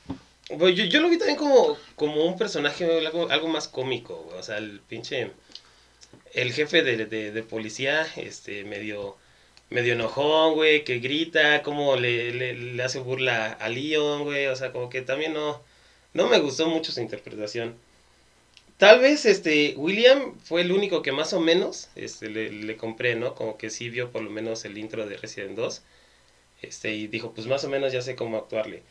Pues 0.57 0.75
yo, 0.75 0.85
yo, 0.85 1.01
lo 1.01 1.09
vi 1.09 1.17
también 1.17 1.37
como, 1.37 1.77
como 1.95 2.25
un 2.25 2.37
personaje 2.37 2.85
algo, 3.07 3.47
más 3.49 3.67
cómico, 3.67 4.23
güey. 4.23 4.39
O 4.39 4.43
sea, 4.43 4.57
el 4.57 4.79
pinche... 4.79 5.31
El 6.33 6.53
jefe 6.53 6.83
de, 6.83 7.05
de, 7.05 7.31
de 7.31 7.43
policía, 7.43 8.07
este, 8.15 8.63
medio... 8.63 9.17
Medio 9.69 9.93
enojón, 9.93 10.53
güey, 10.53 10.85
que 10.85 10.99
grita, 10.99 11.61
como 11.61 11.97
le, 11.97 12.31
le, 12.31 12.53
le, 12.53 12.83
hace 12.83 12.99
burla 12.99 13.51
a 13.51 13.67
Leon, 13.67 14.23
güey. 14.23 14.47
O 14.47 14.55
sea, 14.55 14.71
como 14.71 14.89
que 14.89 15.01
también 15.01 15.33
no... 15.33 15.61
No 16.13 16.27
me 16.27 16.39
gustó 16.39 16.67
mucho 16.69 16.91
su 16.93 17.01
interpretación. 17.01 17.75
Tal 18.77 18.99
vez 18.99 19.25
este 19.25 19.73
William 19.75 20.37
fue 20.39 20.61
el 20.61 20.71
único 20.71 21.01
que 21.01 21.11
más 21.11 21.33
o 21.33 21.39
menos 21.39 21.89
este, 21.95 22.29
le, 22.29 22.51
le 22.51 22.77
compré, 22.77 23.15
¿no? 23.15 23.35
Como 23.35 23.57
que 23.57 23.69
sí 23.69 23.89
vio 23.89 24.11
por 24.11 24.21
lo 24.21 24.29
menos 24.29 24.65
el 24.65 24.77
intro 24.77 25.05
de 25.07 25.17
Resident 25.17 25.55
2. 25.55 25.81
Este, 26.61 26.93
y 26.93 27.07
dijo, 27.07 27.33
pues 27.33 27.47
más 27.47 27.63
o 27.63 27.69
menos 27.69 27.91
ya 27.91 28.01
sé 28.01 28.15
cómo 28.15 28.37
actuarle. 28.37 28.83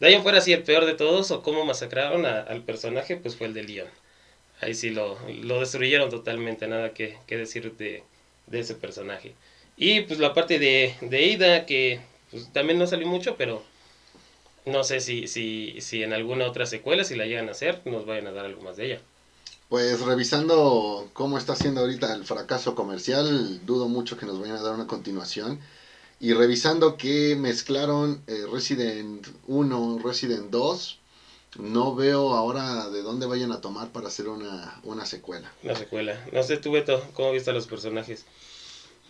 De 0.00 0.08
ahí 0.08 0.20
fuera, 0.22 0.40
sí, 0.40 0.52
el 0.52 0.64
peor 0.64 0.84
de 0.86 0.94
todos, 0.94 1.30
o 1.30 1.42
cómo 1.42 1.64
masacraron 1.64 2.26
al 2.26 2.62
personaje, 2.64 3.16
pues 3.16 3.36
fue 3.36 3.46
el 3.48 3.54
de 3.54 3.64
Leon. 3.64 3.88
Ahí 4.60 4.74
sí 4.74 4.90
lo, 4.90 5.18
lo 5.28 5.60
destruyeron 5.60 6.10
totalmente, 6.10 6.66
nada 6.68 6.94
que, 6.94 7.18
que 7.26 7.36
decir 7.36 7.76
de, 7.76 8.04
de, 8.46 8.60
ese 8.60 8.74
personaje. 8.74 9.36
Y 9.76 10.02
pues 10.02 10.18
la 10.20 10.34
parte 10.34 10.58
de, 10.58 10.96
de 11.00 11.34
Ada, 11.34 11.66
que 11.66 12.00
pues, 12.30 12.52
también 12.52 12.78
no 12.78 12.86
salió 12.86 13.06
mucho, 13.06 13.36
pero 13.36 13.64
No 14.66 14.84
sé 14.84 15.00
si, 15.00 15.26
si, 15.28 15.80
si 15.80 16.02
en 16.02 16.12
alguna 16.12 16.46
otra 16.46 16.66
secuela, 16.66 17.04
si 17.04 17.14
la 17.16 17.26
llegan 17.26 17.48
a 17.48 17.52
hacer, 17.52 17.80
nos 17.86 18.04
vayan 18.06 18.26
a 18.26 18.32
dar 18.32 18.44
algo 18.46 18.62
más 18.62 18.76
de 18.76 18.86
ella. 18.86 19.02
Pues 19.68 20.00
revisando 20.02 21.10
cómo 21.14 21.36
está 21.38 21.56
siendo 21.56 21.80
ahorita 21.80 22.12
el 22.14 22.24
fracaso 22.24 22.74
comercial, 22.74 23.64
dudo 23.66 23.88
mucho 23.88 24.16
que 24.16 24.26
nos 24.26 24.38
vayan 24.40 24.56
a 24.56 24.62
dar 24.62 24.74
una 24.74 24.86
continuación. 24.86 25.60
Y 26.24 26.32
revisando 26.32 26.96
que 26.96 27.36
mezclaron 27.36 28.22
eh, 28.26 28.46
Resident 28.50 29.26
1, 29.46 30.00
Resident 30.02 30.48
2, 30.50 30.98
no 31.58 31.94
veo 31.94 32.32
ahora 32.32 32.88
de 32.88 33.02
dónde 33.02 33.26
vayan 33.26 33.52
a 33.52 33.60
tomar 33.60 33.92
para 33.92 34.08
hacer 34.08 34.28
una, 34.28 34.80
una 34.84 35.04
secuela. 35.04 35.52
Una 35.62 35.76
secuela. 35.76 36.18
No 36.32 36.42
sé, 36.42 36.56
tú, 36.56 36.72
Beto, 36.72 37.06
¿cómo 37.12 37.30
viste 37.30 37.50
a 37.50 37.52
los 37.52 37.66
personajes? 37.66 38.24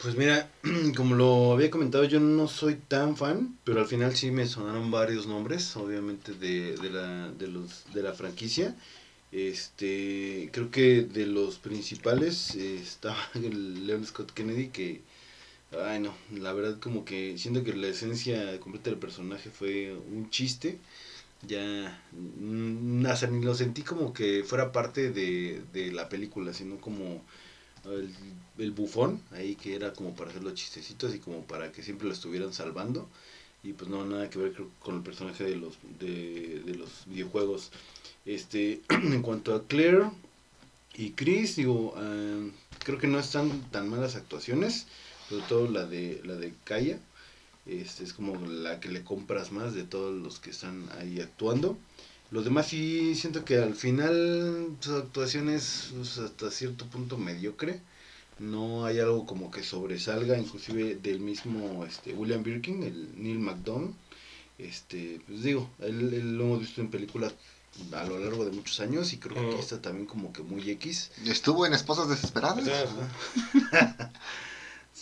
Pues 0.03 0.17
mira, 0.17 0.51
como 0.97 1.15
lo 1.15 1.53
había 1.53 1.71
comentado, 1.71 2.03
yo 2.03 2.19
no 2.19 2.49
soy 2.49 2.75
tan 2.75 3.17
fan, 3.17 3.57
pero 3.63 3.79
al 3.79 3.87
final 3.87 4.17
sí 4.17 4.33
me 4.33 4.49
sonaron 4.49 4.91
varios 4.91 5.29
nombres, 5.29 5.77
obviamente, 5.77 6.33
de, 6.33 6.75
de, 6.75 6.91
la, 6.91 7.31
de, 7.31 7.47
los, 7.47 7.85
de 7.95 8.03
la 8.03 8.13
franquicia. 8.13 8.75
Este, 9.31 10.51
creo 10.53 10.73
que 10.73 11.03
de 11.03 11.27
los 11.27 11.59
principales 11.59 12.57
eh, 12.57 12.75
estaba 12.83 13.17
el 13.35 13.87
Leon 13.87 14.05
Scott 14.05 14.33
Kennedy, 14.33 14.71
que, 14.71 15.14
ay 15.83 16.01
no, 16.01 16.15
la 16.33 16.53
verdad 16.53 16.79
como 16.79 17.05
que 17.05 17.37
siento 17.39 17.65
que 17.65 17.73
la 17.75 17.89
esencia 17.89 18.59
completa 18.61 18.91
del 18.91 18.99
personaje 18.99 19.51
fue 19.51 19.93
un 19.93 20.31
chiste 20.31 20.79
ya 21.47 22.03
mm, 22.13 23.03
ni 23.31 23.45
lo 23.45 23.55
sentí 23.55 23.83
como 23.83 24.13
que 24.13 24.45
fuera 24.45 24.73
parte 24.73 25.11
de, 25.11 25.63
de 25.73 25.93
la 25.93 26.09
película, 26.09 26.53
sino 26.53 26.79
como 26.79 27.23
el, 27.85 28.15
el, 28.59 28.71
bufón, 28.71 29.21
ahí 29.33 29.57
que 29.57 29.75
era 29.75 29.93
como 29.93 30.15
para 30.15 30.31
hacer 30.31 30.43
los 30.43 30.55
chistecitos 30.55 31.15
y 31.15 31.19
como 31.19 31.43
para 31.43 31.73
que 31.73 31.83
siempre 31.83 32.07
lo 32.07 32.15
estuvieran 32.15 32.53
salvando. 32.53 33.09
Y 33.63 33.73
pues 33.73 33.91
no, 33.91 34.05
nada 34.05 34.29
que 34.29 34.39
ver 34.39 34.55
con 34.81 34.97
el 34.97 35.03
personaje 35.03 35.45
de 35.45 35.57
los, 35.57 35.79
de, 35.99 36.63
de 36.65 36.75
los 36.75 36.91
videojuegos. 37.07 37.71
Este, 38.27 38.83
en 38.91 39.23
cuanto 39.23 39.55
a 39.55 39.67
Claire 39.67 40.11
y 40.97 41.11
Chris, 41.13 41.57
digo, 41.57 41.95
uh, 41.97 42.51
creo 42.85 42.99
que 42.99 43.07
no 43.07 43.19
están 43.19 43.63
tan 43.71 43.89
malas 43.89 44.17
actuaciones, 44.17 44.87
sobre 45.29 45.45
todo 45.45 45.69
la 45.69 45.87
de, 45.87 46.21
la 46.25 46.35
de 46.35 46.53
Kaya 46.65 46.99
este, 47.67 48.05
es 48.05 48.13
como 48.13 48.37
la 48.47 48.79
que 48.81 48.89
le 48.89 49.03
compras 49.03 49.51
más 49.51 49.75
de 49.75 49.85
todos 49.85 50.15
los 50.15 50.39
que 50.39 50.51
están 50.51 50.89
ahí 50.99 51.21
actuando. 51.21 51.79
Los 52.31 52.45
demás 52.45 52.69
sí 52.69 53.15
siento 53.15 53.45
que 53.45 53.59
al 53.59 53.75
final 53.75 54.77
su 54.81 54.97
actuación 54.97 55.49
es 55.49 55.93
pues, 55.95 56.19
hasta 56.19 56.51
cierto 56.51 56.87
punto 56.87 57.17
mediocre. 57.17 57.81
No 58.39 58.85
hay 58.85 58.99
algo 58.99 59.27
como 59.27 59.51
que 59.51 59.63
sobresalga, 59.63 60.37
inclusive 60.37 60.97
del 60.97 61.21
mismo 61.21 61.85
este, 61.87 62.13
William 62.13 62.43
Birkin, 62.43 62.83
el 62.83 63.23
Neil 63.23 63.39
McDonough. 63.39 63.95
Este, 64.59 65.21
pues 65.27 65.43
digo, 65.43 65.71
él, 65.81 66.37
lo 66.37 66.45
hemos 66.45 66.61
visto 66.61 66.81
en 66.81 66.91
películas 66.91 67.35
a 67.93 68.05
lo 68.05 68.19
largo 68.19 68.45
de 68.45 68.53
muchos 68.53 68.79
años 68.81 69.13
y 69.13 69.19
creo 69.19 69.35
que 69.35 69.53
aquí 69.53 69.61
está 69.61 69.81
también 69.81 70.07
como 70.07 70.33
que 70.33 70.43
muy 70.43 70.69
X. 70.71 71.13
Estuvo 71.25 71.67
en 71.67 71.75
Esposas 71.75 72.09
Desesperadas. 72.09 72.65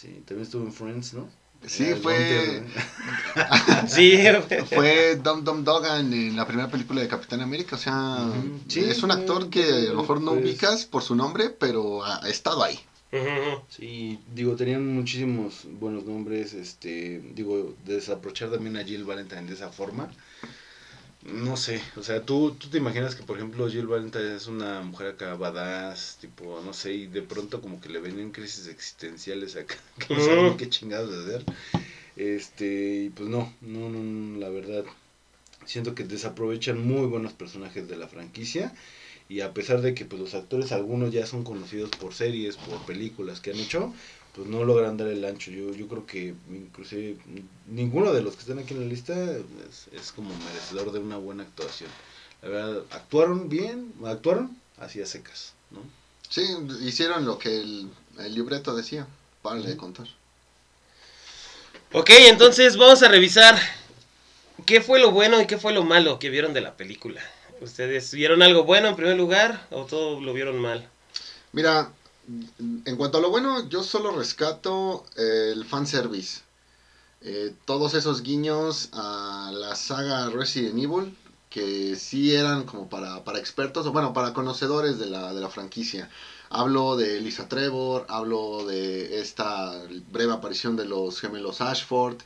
sí, 0.03 0.23
también 0.27 0.43
estuvo 0.43 0.65
en 0.65 0.73
Friends, 0.73 1.15
¿no? 1.15 1.29
Sí, 1.65 1.95
fue. 2.03 2.65
sí, 3.87 4.19
fue 4.75 5.15
Dom 5.23 5.45
Dom 5.45 5.63
Dogan 5.63 6.13
en 6.13 6.35
la 6.35 6.45
primera 6.45 6.69
película 6.69 7.01
de 7.01 7.07
Capitán 7.07 7.41
América. 7.41 7.77
O 7.77 7.79
sea, 7.79 8.33
es 8.75 9.03
un 9.05 9.13
actor 9.13 9.49
que 9.49 9.63
a 9.63 9.93
lo 9.93 10.01
mejor 10.01 10.21
no 10.21 10.33
pues 10.33 10.45
ubicas 10.45 10.87
por 10.87 11.03
su 11.03 11.15
nombre, 11.15 11.51
pero 11.51 12.05
ha 12.05 12.29
estado 12.29 12.65
ahí. 12.65 12.81
Sí, 13.69 14.19
digo, 14.35 14.57
tenían 14.57 14.93
muchísimos 14.93 15.67
buenos 15.79 16.05
nombres. 16.05 16.53
Este, 16.53 17.23
digo, 17.33 17.75
desaprochar 17.85 18.51
también 18.51 18.77
a 18.77 18.83
Jill 18.83 19.05
Valentine 19.05 19.43
de 19.43 19.55
esa 19.55 19.71
forma. 19.71 20.11
No 21.25 21.57
sé, 21.57 21.81
o 21.97 22.03
sea, 22.03 22.25
¿tú, 22.25 22.57
tú 22.59 22.69
te 22.69 22.79
imaginas 22.79 23.15
que, 23.15 23.23
por 23.23 23.37
ejemplo, 23.37 23.69
Jill 23.69 23.87
Valentine 23.87 24.35
es 24.35 24.49
una 24.49 24.83
mujer 24.83 25.09
acá 25.09 25.37
badass, 25.37 26.19
tipo, 26.21 26.61
no 26.65 26.73
sé, 26.73 26.95
y 26.95 27.07
de 27.07 27.23
pronto 27.23 27.61
como 27.61 27.81
que 27.81 27.89
le 27.89 28.01
ven 28.01 28.33
crisis 28.33 28.67
existenciales 28.67 29.55
acá, 29.55 29.77
que 29.99 30.15
no 30.15 30.21
saben 30.21 30.57
qué 30.57 30.69
chingados 30.69 31.15
hacer. 31.15 31.47
Este, 32.17 33.05
y 33.05 33.11
pues 33.11 33.29
no, 33.29 33.53
no, 33.61 33.89
no, 33.91 34.39
la 34.41 34.49
verdad, 34.49 34.85
siento 35.67 35.95
que 35.95 36.05
desaprovechan 36.05 36.85
muy 36.87 37.07
buenos 37.07 37.33
personajes 37.35 37.89
de 37.89 37.97
la 37.97 38.09
franquicia. 38.09 38.75
Y 39.29 39.41
a 39.41 39.55
pesar 39.55 39.81
de 39.83 39.95
que 39.95 40.05
pues 40.05 40.21
los 40.21 40.35
actores 40.35 40.73
algunos 40.73 41.13
ya 41.13 41.27
son 41.27 41.45
conocidos 41.45 41.91
por 41.91 42.15
series, 42.15 42.57
por 42.57 42.85
películas 42.85 43.41
que 43.41 43.53
han 43.53 43.61
hecho, 43.61 43.95
pues 44.35 44.49
no 44.49 44.65
logran 44.65 44.97
dar 44.97 45.09
el 45.09 45.25
ancho. 45.25 45.51
Yo, 45.51 45.73
yo 45.75 45.87
creo 45.89 46.07
que 46.07 46.35
inclusive 46.51 47.17
ninguno 47.67 48.13
de 48.13 48.23
los 48.23 48.35
que 48.35 48.41
están 48.41 48.59
aquí 48.59 48.75
en 48.75 48.81
la 48.81 48.87
lista 48.87 49.15
es, 49.93 50.13
como 50.13 50.35
merecedor 50.35 50.93
de 50.93 51.01
una 51.01 51.17
buena 51.17 51.43
actuación. 51.43 51.91
La 52.41 52.49
verdad, 52.49 52.83
actuaron 52.91 53.49
bien, 53.49 53.93
actuaron 54.05 54.57
hacia 54.79 55.07
secas, 55.07 55.53
¿no? 55.71 55.81
Sí, 56.29 56.43
hicieron 56.83 57.27
lo 57.27 57.39
que 57.39 57.61
el, 57.61 57.91
libreto 58.31 58.75
decía, 58.75 59.07
para 59.43 59.61
de 59.61 59.77
contar. 59.77 60.09
Ok, 61.93 62.11
entonces 62.11 62.79
vamos 62.79 63.03
a 63.03 63.09
revisar 63.09 63.59
qué 64.65 64.81
fue 64.81 64.99
lo 64.99 65.11
bueno 65.11 65.41
y 65.43 65.47
qué 65.47 65.59
fue 65.59 65.75
lo 65.75 65.85
malo 65.85 66.19
que 66.19 66.31
vieron 66.31 66.55
de 66.55 66.63
la 66.63 66.75
película. 66.75 67.21
¿Ustedes 67.61 68.13
vieron 68.13 68.43
algo 68.43 68.65
bueno 68.65 68.89
en 68.89 68.97
primer 68.97 69.17
lugar 69.17 69.67
o 69.71 69.85
todo 69.85 70.21
lo 70.21 70.33
vieron 70.33 70.59
mal? 70.59 70.89
Mira, 71.53 71.93
en 72.29 72.97
cuanto 72.97 73.19
a 73.19 73.21
lo 73.21 73.31
bueno, 73.31 73.69
yo 73.69 73.83
solo 73.83 74.13
rescato 74.13 75.05
el 75.17 75.65
fanservice. 75.65 76.43
Eh, 77.21 77.55
todos 77.67 77.95
esos 77.95 78.23
guiños 78.23 78.89
a 78.93 79.51
la 79.55 79.77
saga 79.77 80.29
Resident 80.31 80.79
Evil, 80.79 81.17
que 81.51 81.97
sí 81.97 82.35
eran 82.35 82.65
como 82.65 82.89
para, 82.89 83.23
para 83.25 83.39
expertos, 83.39 83.87
o 83.87 83.93
bueno, 83.93 84.13
para 84.13 84.33
conocedores 84.33 84.99
de 84.99 85.07
la, 85.07 85.33
de 85.33 85.41
la 85.41 85.49
franquicia. 85.49 86.11
Hablo 86.51 86.97
de 86.97 87.21
Lisa 87.21 87.49
Trevor, 87.49 88.07
hablo 88.09 88.67
de 88.67 89.21
esta 89.21 89.73
breve 90.11 90.33
aparición 90.33 90.77
de 90.77 90.85
los 90.85 91.21
gemelos 91.21 91.61
Ashford, 91.61 92.17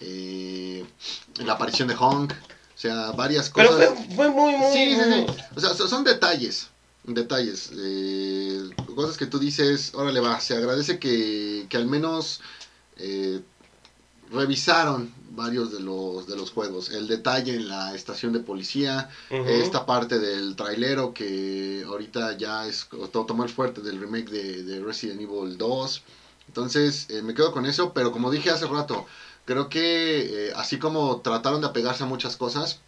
eh, 0.00 0.84
la 1.36 1.54
aparición 1.54 1.88
de 1.88 1.96
Honk, 1.96 2.32
o 2.32 2.78
sea, 2.78 3.12
varias 3.12 3.48
cosas. 3.50 3.76
Pero 3.76 3.96
fue, 4.14 4.28
muy, 4.28 4.56
muy... 4.56 4.72
Sí, 4.72 4.94
sí, 4.94 5.26
sí. 5.26 5.42
O 5.56 5.60
sea, 5.60 5.74
son 5.74 6.04
detalles 6.04 6.68
detalles, 7.06 7.70
eh, 7.76 8.70
cosas 8.94 9.16
que 9.16 9.26
tú 9.26 9.38
dices, 9.38 9.92
órale 9.94 10.20
va, 10.20 10.40
se 10.40 10.56
agradece 10.56 10.98
que, 10.98 11.66
que 11.68 11.76
al 11.76 11.86
menos 11.86 12.40
eh, 12.96 13.40
revisaron 14.30 15.12
varios 15.30 15.72
de 15.72 15.80
los, 15.80 16.26
de 16.26 16.36
los 16.36 16.50
juegos. 16.50 16.90
El 16.90 17.06
detalle 17.06 17.56
en 17.56 17.68
la 17.68 17.94
estación 17.94 18.32
de 18.32 18.40
policía, 18.40 19.10
esta 19.30 19.84
parte 19.84 20.18
del 20.18 20.56
trailero 20.56 21.12
que 21.12 21.84
ahorita 21.86 22.36
ya 22.38 22.66
es 22.66 22.88
todo 23.12 23.26
el 23.42 23.48
fuerte 23.50 23.80
del 23.80 24.00
remake 24.00 24.30
de, 24.30 24.80
Resident 24.80 25.20
Evil 25.20 25.58
2. 25.58 26.02
Entonces 26.46 27.08
eh, 27.10 27.22
me 27.22 27.34
quedo 27.34 27.52
con 27.52 27.66
eso, 27.66 27.92
pero 27.92 28.12
como 28.12 28.30
dije 28.30 28.50
hace 28.50 28.66
rato, 28.66 29.06
creo 29.44 29.68
que 29.68 30.52
así 30.56 30.78
como 30.78 31.20
trataron 31.20 31.60
de 31.60 31.66
apegarse 31.66 32.04
a 32.04 32.06
muchas 32.06 32.36
cosas, 32.36 32.80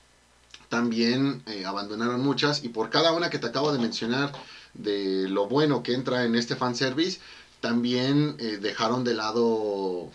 también 0.68 1.42
eh, 1.46 1.64
abandonaron 1.64 2.22
muchas 2.22 2.64
y 2.64 2.68
por 2.68 2.90
cada 2.90 3.12
una 3.12 3.30
que 3.30 3.38
te 3.38 3.46
acabo 3.46 3.72
de 3.72 3.78
mencionar 3.78 4.32
de 4.74 5.28
lo 5.28 5.46
bueno 5.48 5.82
que 5.82 5.94
entra 5.94 6.24
en 6.24 6.34
este 6.34 6.56
fanservice, 6.56 7.20
también 7.60 8.36
eh, 8.38 8.58
dejaron 8.60 9.04
de 9.04 9.14
lado 9.14 10.10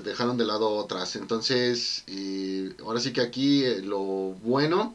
dejaron 0.00 0.38
de 0.38 0.46
lado 0.46 0.70
otras. 0.70 1.16
Entonces, 1.16 2.04
eh, 2.06 2.74
ahora 2.82 2.98
sí 2.98 3.12
que 3.12 3.20
aquí 3.20 3.64
lo 3.82 4.00
bueno, 4.42 4.94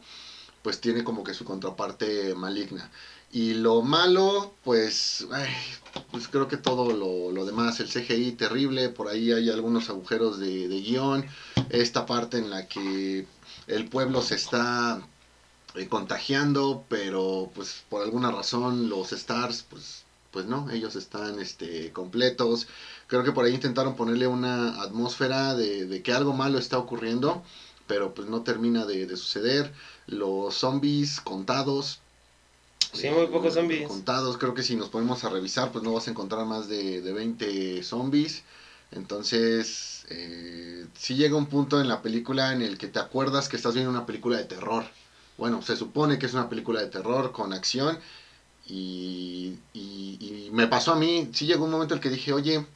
pues 0.62 0.80
tiene 0.80 1.04
como 1.04 1.22
que 1.22 1.34
su 1.34 1.44
contraparte 1.44 2.34
maligna. 2.34 2.90
Y 3.30 3.54
lo 3.54 3.82
malo, 3.82 4.54
pues, 4.64 5.26
pues 6.10 6.28
creo 6.28 6.48
que 6.48 6.56
todo 6.56 6.92
lo, 6.92 7.44
demás, 7.44 7.78
el 7.80 7.88
CGI 7.88 8.32
terrible, 8.32 8.88
por 8.88 9.08
ahí 9.08 9.32
hay 9.32 9.50
algunos 9.50 9.90
agujeros 9.90 10.38
de, 10.38 10.66
de 10.66 10.80
guion, 10.80 11.26
esta 11.68 12.06
parte 12.06 12.38
en 12.38 12.48
la 12.48 12.66
que 12.66 13.26
el 13.68 13.88
pueblo 13.88 14.22
se 14.22 14.34
está 14.34 15.00
eh, 15.74 15.86
contagiando, 15.88 16.84
pero 16.88 17.50
pues 17.54 17.84
por 17.88 18.02
alguna 18.02 18.30
razón 18.30 18.88
los 18.88 19.12
Stars, 19.12 19.64
pues, 19.68 20.04
pues 20.30 20.46
no, 20.46 20.70
ellos 20.70 20.96
están 20.96 21.38
este, 21.38 21.92
completos. 21.92 22.66
Creo 23.06 23.22
que 23.22 23.32
por 23.32 23.44
ahí 23.44 23.54
intentaron 23.54 23.94
ponerle 23.94 24.26
una 24.26 24.80
atmósfera 24.82 25.54
de, 25.54 26.02
que 26.02 26.12
algo 26.12 26.32
malo 26.32 26.58
está 26.58 26.78
ocurriendo, 26.78 27.42
pero 27.86 28.14
pues 28.14 28.28
no 28.28 28.42
termina 28.42 28.86
de, 28.86 29.08
suceder. 29.16 29.72
Los 30.06 30.54
zombies 30.54 31.20
contados. 31.20 32.00
Sí, 32.94 33.10
muy 33.10 33.26
pocos 33.26 33.52
zombies. 33.52 33.86
Contados, 33.86 34.38
creo 34.38 34.54
que 34.54 34.62
si 34.62 34.74
nos 34.76 34.88
ponemos 34.88 35.22
a 35.24 35.28
revisar, 35.28 35.70
pues 35.70 35.84
no 35.84 35.92
vas 35.92 36.08
a 36.08 36.10
encontrar 36.10 36.46
más 36.46 36.68
de, 36.68 37.02
de 37.02 37.12
20 37.12 37.82
zombies. 37.82 38.42
Entonces, 38.92 39.97
eh, 40.10 40.86
sí 40.96 41.14
llega 41.16 41.36
un 41.36 41.46
punto 41.46 41.80
en 41.80 41.88
la 41.88 42.02
película 42.02 42.52
en 42.52 42.62
el 42.62 42.78
que 42.78 42.88
te 42.88 42.98
acuerdas 42.98 43.48
que 43.48 43.56
estás 43.56 43.74
viendo 43.74 43.90
una 43.90 44.06
película 44.06 44.38
de 44.38 44.44
terror. 44.44 44.84
Bueno, 45.36 45.62
se 45.62 45.76
supone 45.76 46.18
que 46.18 46.26
es 46.26 46.34
una 46.34 46.48
película 46.48 46.80
de 46.80 46.88
terror 46.88 47.32
con 47.32 47.52
acción. 47.52 47.98
Y, 48.66 49.58
y, 49.72 50.50
me 50.52 50.66
pasó 50.66 50.92
a 50.92 50.96
mí, 50.96 51.30
sí 51.32 51.46
llegó 51.46 51.64
un 51.64 51.70
momento 51.70 51.94
en 51.94 51.98
el 51.98 52.02
que 52.02 52.10
dije, 52.10 52.32
oye, 52.32 52.66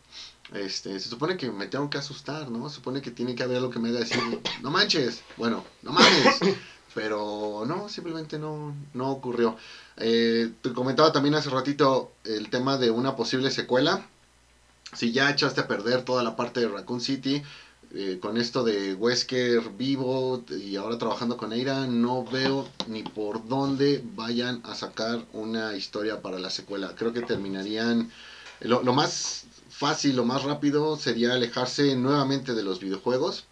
Este, 0.54 1.00
se 1.00 1.08
supone 1.08 1.36
que 1.36 1.50
me 1.50 1.66
tengo 1.66 1.88
que 1.90 1.98
asustar, 1.98 2.50
¿no? 2.50 2.68
Se 2.68 2.76
supone 2.76 3.00
que 3.02 3.10
tiene 3.10 3.34
que 3.34 3.42
haber 3.42 3.56
algo 3.58 3.70
que 3.70 3.78
me 3.78 3.88
haga 3.90 4.00
decir, 4.00 4.20
no 4.62 4.70
manches, 4.70 5.22
bueno, 5.36 5.64
no 5.82 5.92
mames. 5.92 6.40
Pero 6.94 7.64
no, 7.66 7.88
simplemente 7.88 8.38
no, 8.38 8.74
no 8.94 9.10
ocurrió. 9.10 9.56
Eh, 9.96 10.52
te 10.62 10.72
comentaba 10.72 11.12
también 11.12 11.34
hace 11.34 11.50
ratito 11.50 12.12
el 12.24 12.50
tema 12.50 12.76
de 12.76 12.90
una 12.90 13.16
posible 13.16 13.50
secuela. 13.50 14.06
Si 14.94 15.10
ya 15.12 15.30
echaste 15.30 15.60
a 15.62 15.66
perder 15.66 16.02
toda 16.02 16.22
la 16.22 16.36
parte 16.36 16.60
de 16.60 16.68
Raccoon 16.68 17.00
City, 17.00 17.42
eh, 17.94 18.18
con 18.20 18.36
esto 18.36 18.62
de 18.62 18.94
Wesker 18.94 19.70
vivo 19.70 20.42
y 20.48 20.76
ahora 20.76 20.98
trabajando 20.98 21.36
con 21.36 21.52
Eira, 21.52 21.86
no 21.86 22.24
veo 22.24 22.68
ni 22.86 23.02
por 23.02 23.46
dónde 23.46 24.00
vayan 24.02 24.60
a 24.64 24.74
sacar 24.74 25.24
una 25.32 25.74
historia 25.74 26.20
para 26.20 26.38
la 26.38 26.50
secuela. 26.50 26.94
Creo 26.94 27.12
que 27.12 27.22
terminarían... 27.22 28.10
Lo, 28.60 28.82
lo 28.82 28.92
más 28.92 29.44
fácil, 29.70 30.14
lo 30.14 30.24
más 30.24 30.42
rápido 30.44 30.96
sería 30.96 31.32
alejarse 31.34 31.96
nuevamente 31.96 32.54
de 32.54 32.62
los 32.62 32.78
videojuegos. 32.78 33.44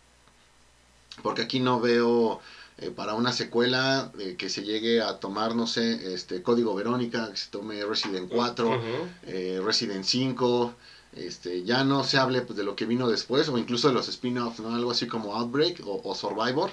Porque 1.23 1.42
aquí 1.42 1.59
no 1.59 1.80
veo 1.80 2.40
eh, 2.78 2.90
para 2.90 3.14
una 3.14 3.32
secuela 3.32 4.11
eh, 4.18 4.37
que 4.38 4.49
se 4.49 4.62
llegue 4.62 5.02
a 5.02 5.14
tomar, 5.18 5.54
no 5.54 5.66
sé, 5.66 6.14
este 6.14 6.42
Código 6.42 6.75
Verónica, 6.75 7.30
que 7.30 7.37
se 7.37 7.49
tome 7.50 7.85
Resident 7.85 8.30
4, 8.30 8.68
Ujú. 8.68 9.09
eh, 9.25 9.61
Resident 9.62 10.04
5, 10.04 10.75
este, 11.12 11.64
ya 11.64 11.85
no 11.85 12.05
se 12.05 12.19
hable 12.19 12.43
pues, 12.43 12.57
de 12.57 12.64
lo 12.64 12.76
que 12.76 12.87
vino 12.87 13.09
después, 13.09 13.49
o 13.49 13.59
incluso 13.59 13.88
de 13.88 13.95
los 13.95 14.09
spin-offs, 14.09 14.61
¿no? 14.61 14.75
Algo 14.75 14.90
así 14.90 15.07
como 15.07 15.35
Outbreak 15.35 15.83
o, 15.85 16.00
o 16.05 16.14
Survivor. 16.14 16.71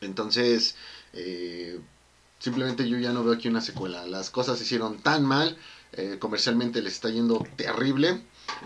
Entonces, 0.00 0.76
eh, 1.12 1.80
simplemente 2.38 2.88
yo 2.88 2.98
ya 2.98 3.12
no 3.12 3.24
veo 3.24 3.34
aquí 3.34 3.48
una 3.48 3.60
secuela. 3.60 4.06
Las 4.06 4.30
cosas 4.30 4.58
se 4.58 4.64
hicieron 4.64 4.98
tan 4.98 5.24
mal, 5.24 5.56
eh, 5.92 6.16
comercialmente 6.18 6.82
les 6.82 6.94
está 6.94 7.10
yendo 7.10 7.44
terrible. 7.56 8.22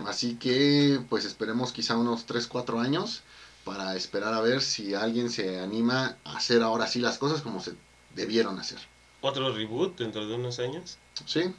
Así 0.07 0.35
que, 0.35 0.99
pues 1.09 1.25
esperemos 1.25 1.71
quizá 1.71 1.97
unos 1.97 2.25
3-4 2.25 2.79
años 2.79 3.23
para 3.63 3.95
esperar 3.95 4.33
a 4.33 4.41
ver 4.41 4.61
si 4.61 4.93
alguien 4.93 5.29
se 5.29 5.59
anima 5.59 6.17
a 6.23 6.37
hacer 6.37 6.61
ahora 6.61 6.87
sí 6.87 6.99
las 6.99 7.17
cosas 7.17 7.41
como 7.41 7.61
se 7.61 7.73
debieron 8.15 8.59
hacer. 8.59 8.79
Otro 9.21 9.53
reboot 9.53 9.97
dentro 9.97 10.27
de 10.27 10.35
unos 10.35 10.59
años. 10.59 10.97
¿Sí? 11.25 11.53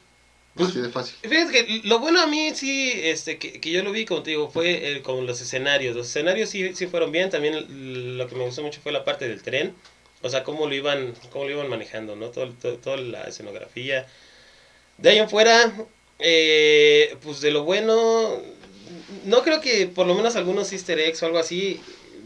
Pues- 0.55 0.71
así 0.71 0.81
de 0.81 0.89
fácil. 0.89 1.15
Fíjate 1.23 1.53
que 1.53 1.81
lo 1.85 1.99
bueno 1.99 2.21
a 2.21 2.27
mí 2.27 2.53
sí, 2.55 2.93
este, 2.95 3.39
que, 3.39 3.61
que 3.61 3.71
yo 3.71 3.83
lo 3.83 3.91
vi, 3.93 4.05
como 4.05 4.23
te 4.23 4.31
digo, 4.31 4.49
fue 4.51 4.89
el- 4.93 5.03
con 5.03 5.27
los 5.27 5.41
escenarios. 5.41 5.97
Los 5.97 6.07
escenarios 6.09 6.49
sí, 6.51 6.75
sí 6.75 6.87
fueron 6.87 7.11
bien. 7.13 7.31
También 7.31 8.17
lo 8.19 8.29
que 8.29 8.37
me 8.37 8.45
gustó 8.45 8.63
mucho 8.63 8.81
fue 8.83 8.93
la 8.93 9.05
parte 9.05 9.27
del 9.29 9.43
tren. 9.43 9.75
O 10.23 10.31
sea, 10.31 10.45
cómo 10.45 10.67
lo 10.67 10.75
iban, 10.75 11.15
cómo 11.31 11.45
lo 11.45 11.51
iban 11.51 11.69
manejando, 11.69 12.15
¿no? 12.17 12.29
Todo, 12.31 12.51
todo- 12.53 12.77
toda 12.79 12.97
la 12.99 13.23
escenografía. 13.25 14.07
De 14.99 15.11
ahí 15.11 15.19
en 15.19 15.29
fuera, 15.29 15.73
eh, 16.21 17.17
pues 17.23 17.41
de 17.41 17.51
lo 17.51 17.65
bueno, 17.65 18.41
no 19.25 19.43
creo 19.43 19.61
que 19.61 19.87
por 19.89 20.07
lo 20.07 20.15
menos 20.15 20.37
algunos 20.37 20.73
easter 20.73 20.99
eggs 21.01 21.23
o 21.23 21.27
algo 21.27 21.39
así 21.39 21.81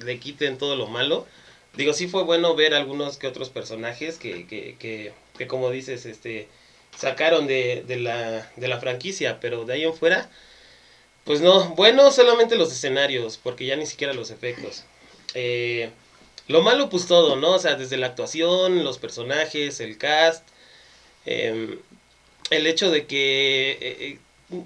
le 0.04 0.18
quiten 0.20 0.58
todo 0.58 0.76
lo 0.76 0.86
malo. 0.86 1.26
Digo, 1.76 1.92
sí 1.92 2.08
fue 2.08 2.24
bueno 2.24 2.54
ver 2.54 2.74
algunos 2.74 3.16
que 3.16 3.26
otros 3.26 3.48
personajes 3.50 4.18
que, 4.18 4.46
que, 4.46 4.76
que, 4.78 5.12
que 5.36 5.46
como 5.46 5.70
dices, 5.70 6.06
este 6.06 6.48
sacaron 6.98 7.46
de, 7.46 7.84
de, 7.86 7.96
la, 7.96 8.50
de 8.56 8.68
la 8.68 8.80
franquicia, 8.80 9.38
pero 9.40 9.64
de 9.64 9.74
ahí 9.74 9.84
en 9.84 9.94
fuera, 9.94 10.28
pues 11.24 11.40
no, 11.40 11.70
bueno, 11.74 12.10
solamente 12.10 12.56
los 12.56 12.72
escenarios, 12.72 13.38
porque 13.38 13.66
ya 13.66 13.76
ni 13.76 13.86
siquiera 13.86 14.12
los 14.14 14.30
efectos. 14.30 14.84
Eh, 15.34 15.90
lo 16.48 16.62
malo, 16.62 16.88
pues 16.88 17.06
todo, 17.06 17.36
¿no? 17.36 17.52
O 17.52 17.58
sea, 17.58 17.76
desde 17.76 17.98
la 17.98 18.08
actuación, 18.08 18.82
los 18.82 18.98
personajes, 18.98 19.80
el 19.80 19.98
cast, 19.98 20.48
eh, 21.26 21.78
el 22.50 22.66
hecho 22.66 22.90
de 22.90 23.06
que, 23.06 23.72
eh, 23.72 23.78
eh, 23.80 24.18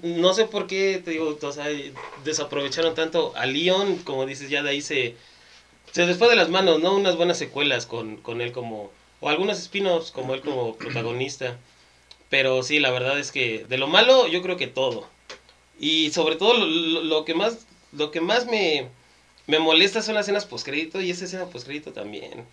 no 0.02 0.32
sé 0.32 0.44
por 0.46 0.66
qué, 0.66 1.02
te 1.04 1.10
digo, 1.10 1.36
o 1.40 1.52
sea, 1.52 1.66
desaprovecharon 2.24 2.94
tanto 2.94 3.32
a 3.36 3.46
Leon, 3.46 3.96
como 3.98 4.24
dices, 4.26 4.48
ya 4.48 4.62
de 4.62 4.70
ahí 4.70 4.80
se, 4.80 5.16
se 5.90 6.06
les 6.06 6.16
fue 6.16 6.28
de 6.28 6.36
las 6.36 6.48
manos, 6.48 6.80
¿no? 6.80 6.94
Unas 6.94 7.16
buenas 7.16 7.36
secuelas 7.38 7.84
con, 7.86 8.16
con 8.18 8.40
él 8.40 8.52
como, 8.52 8.92
o 9.20 9.28
algunos 9.28 9.58
spin-offs 9.58 10.12
como 10.12 10.34
él 10.34 10.40
como 10.40 10.76
protagonista. 10.76 11.58
Pero 12.32 12.62
sí, 12.64 12.80
la 12.80 12.90
verdad 12.90 13.20
es 13.20 13.30
que 13.30 13.66
de 13.68 13.78
lo 13.78 13.86
malo 13.88 14.26
yo 14.26 14.42
creo 14.42 14.56
que 14.56 14.66
todo. 14.66 15.06
Y 15.80 16.10
sobre 16.12 16.36
todo 16.36 16.54
lo, 16.54 16.66
lo- 16.66 17.02
lo 17.04 17.24
que 17.26 17.34
más 17.34 17.66
lo 17.92 18.10
que 18.10 18.20
más 18.22 18.46
me, 18.46 18.88
me 19.46 19.58
molesta 19.60 20.02
son 20.02 20.14
las 20.16 20.24
escenas 20.26 20.46
postcrédito 20.46 21.00
y 21.02 21.10
esa 21.10 21.26
escena 21.26 21.46
postcrédito 21.46 21.92
también. 21.92 22.46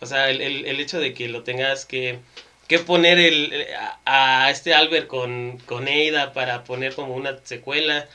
O 0.00 0.06
sea, 0.06 0.30
el, 0.30 0.40
el, 0.42 0.80
hecho 0.80 1.00
de 1.00 1.14
que 1.14 1.28
lo 1.28 1.42
tengas 1.44 1.86
que, 1.86 2.20
que 2.68 2.78
poner 2.78 3.18
el, 3.18 3.66
a, 4.06 4.44
a 4.46 4.50
este 4.50 4.74
Albert 4.74 5.08
con, 5.08 5.58
con 5.66 5.88
Ada 5.88 6.32
para 6.32 6.64
poner 6.64 6.94
como 6.94 7.14
una 7.16 7.38
secuela. 7.44 8.08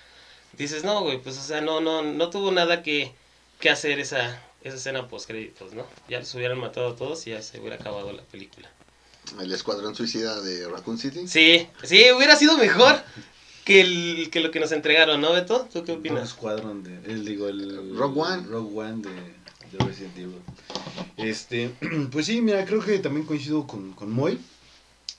Dices, 0.54 0.84
no, 0.84 1.02
güey, 1.04 1.20
pues 1.20 1.38
o 1.38 1.42
sea, 1.44 1.62
no, 1.62 1.82
no, 1.82 2.04
no 2.04 2.30
tuvo 2.32 2.52
nada 2.52 2.84
que, 2.84 3.12
que 3.60 3.70
hacer 3.72 4.00
esa, 4.00 4.42
esa 4.64 4.78
escena 4.78 5.08
postcréditos, 5.10 5.74
¿no? 5.74 5.86
Ya 6.10 6.20
los 6.20 6.34
hubieran 6.36 6.60
matado 6.60 6.90
a 6.94 6.96
todos 6.96 7.28
y 7.28 7.32
ya 7.32 7.42
se 7.44 7.60
hubiera 7.60 7.78
acabado 7.78 8.12
la 8.14 8.24
película. 8.24 8.70
El 9.40 9.52
Escuadrón 9.52 9.96
Suicida 9.96 10.42
de 10.42 10.68
Raccoon 10.68 10.98
City. 10.98 11.28
Sí, 11.28 11.68
sí, 11.84 12.12
hubiera 12.16 12.36
sido 12.36 12.58
mejor 12.58 13.02
que, 13.64 13.82
el, 13.82 14.30
que 14.32 14.42
lo 14.42 14.52
que 14.52 14.60
nos 14.60 14.72
entregaron, 14.72 15.22
¿no, 15.22 15.32
Beto? 15.32 15.68
¿Tú 15.72 15.84
qué 15.84 15.94
opinas? 15.94 16.30
Squadron 16.30 16.84
de, 16.84 17.12
el, 17.12 17.26
digo, 17.26 17.48
el 17.48 17.96
Rogue 17.96 18.22
One. 18.22 18.48
Rogue 18.48 18.80
One 18.80 19.02
de, 19.02 19.78
de 19.78 19.86
Resident 19.86 20.18
Evil. 20.18 20.42
Este, 21.18 21.74
pues 22.12 22.26
sí, 22.26 22.42
mira, 22.42 22.66
creo 22.66 22.84
que 22.84 23.00
también 23.00 23.26
coincido 23.26 23.66
con, 23.66 23.94
con 23.94 24.12
Moy. 24.12 24.40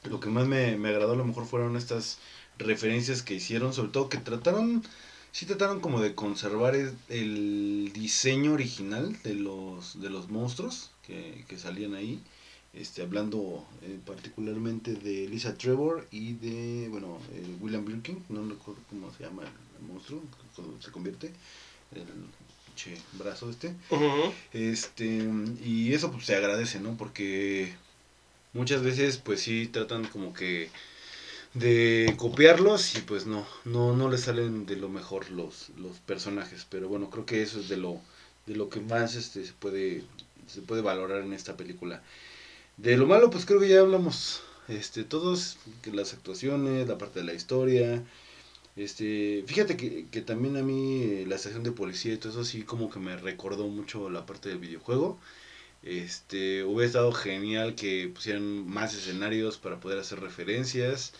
Lo 0.04 0.20
que 0.20 0.28
más 0.28 0.46
me, 0.46 0.76
me 0.76 0.90
agradó 0.90 1.12
a 1.12 1.16
lo 1.16 1.24
mejor 1.24 1.46
fueron 1.46 1.76
estas 1.76 2.18
referencias 2.58 3.22
que 3.22 3.34
hicieron, 3.34 3.72
sobre 3.72 3.90
todo 3.90 4.08
que 4.08 4.18
trataron, 4.18 4.84
sí 5.32 5.46
trataron 5.46 5.80
como 5.80 6.00
de 6.00 6.14
conservar 6.14 6.76
el, 6.76 6.94
el 7.08 7.90
diseño 7.94 8.52
original 8.52 9.16
de 9.22 9.34
los, 9.34 10.00
de 10.00 10.10
los 10.10 10.28
monstruos 10.28 10.90
que, 11.06 11.44
que 11.48 11.58
salían 11.58 11.94
ahí. 11.94 12.20
Este, 12.76 13.02
hablando 13.02 13.64
eh, 13.82 13.98
particularmente 14.04 14.94
de 14.94 15.28
Lisa 15.28 15.56
Trevor 15.56 16.08
y 16.10 16.32
de, 16.34 16.88
bueno, 16.88 17.18
eh, 17.32 17.56
William 17.60 17.84
Birkin, 17.84 18.24
no 18.28 18.48
recuerdo 18.48 18.80
cómo 18.90 19.12
se 19.12 19.22
llama 19.22 19.42
el, 19.42 19.86
monstruo, 19.86 20.22
cuando 20.56 20.80
se 20.82 20.90
convierte, 20.90 21.32
el 21.94 22.06
che, 22.74 22.96
brazo 23.12 23.50
este. 23.50 23.74
Este, 24.52 25.28
y 25.64 25.92
eso 25.92 26.10
pues 26.10 26.26
se 26.26 26.34
agradece, 26.34 26.80
¿no? 26.80 26.96
Porque 26.96 27.74
muchas 28.54 28.82
veces 28.82 29.18
pues 29.18 29.42
sí 29.42 29.68
tratan 29.68 30.06
como 30.06 30.32
que 30.32 30.70
de 31.54 32.14
copiarlos 32.16 32.96
y 32.96 33.00
pues 33.02 33.26
no, 33.26 33.46
no, 33.64 33.94
no 33.94 34.10
les 34.10 34.22
salen 34.22 34.66
de 34.66 34.76
lo 34.76 34.88
mejor 34.88 35.30
los, 35.30 35.70
los 35.78 35.98
personajes. 36.00 36.66
Pero 36.68 36.88
bueno, 36.88 37.10
creo 37.10 37.26
que 37.26 37.42
eso 37.42 37.60
es 37.60 37.68
de 37.68 37.76
lo, 37.76 38.00
de 38.46 38.56
lo 38.56 38.68
que 38.68 38.80
más 38.80 39.14
este, 39.14 39.44
se 39.44 39.52
puede, 39.52 40.02
se 40.48 40.62
puede 40.62 40.82
valorar 40.82 41.22
en 41.22 41.32
esta 41.32 41.56
película. 41.56 42.02
De 42.76 42.96
lo 42.96 43.06
malo, 43.06 43.30
pues 43.30 43.46
creo 43.46 43.60
que 43.60 43.68
ya 43.68 43.80
hablamos 43.80 44.42
este, 44.68 45.04
todos, 45.04 45.58
que 45.82 45.92
las 45.92 46.12
actuaciones, 46.14 46.88
la 46.88 46.98
parte 46.98 47.20
de 47.20 47.26
la 47.26 47.34
historia. 47.34 48.02
Este, 48.76 49.44
fíjate 49.46 49.76
que, 49.76 50.06
que 50.10 50.22
también 50.22 50.56
a 50.56 50.62
mí 50.62 51.02
eh, 51.02 51.24
la 51.28 51.36
estación 51.36 51.62
de 51.62 51.72
policía 51.72 52.14
y 52.14 52.16
todo 52.18 52.32
eso 52.32 52.44
sí 52.44 52.62
como 52.62 52.90
que 52.90 52.98
me 52.98 53.16
recordó 53.16 53.68
mucho 53.68 54.10
la 54.10 54.26
parte 54.26 54.48
del 54.48 54.58
videojuego. 54.58 55.18
Este, 55.84 56.64
hubiera 56.64 56.86
estado 56.86 57.12
genial 57.12 57.74
que 57.76 58.10
pusieran 58.14 58.66
más 58.68 58.94
escenarios 58.94 59.58
para 59.58 59.80
poder 59.80 59.98
hacer 60.00 60.20
referencias. 60.20 61.12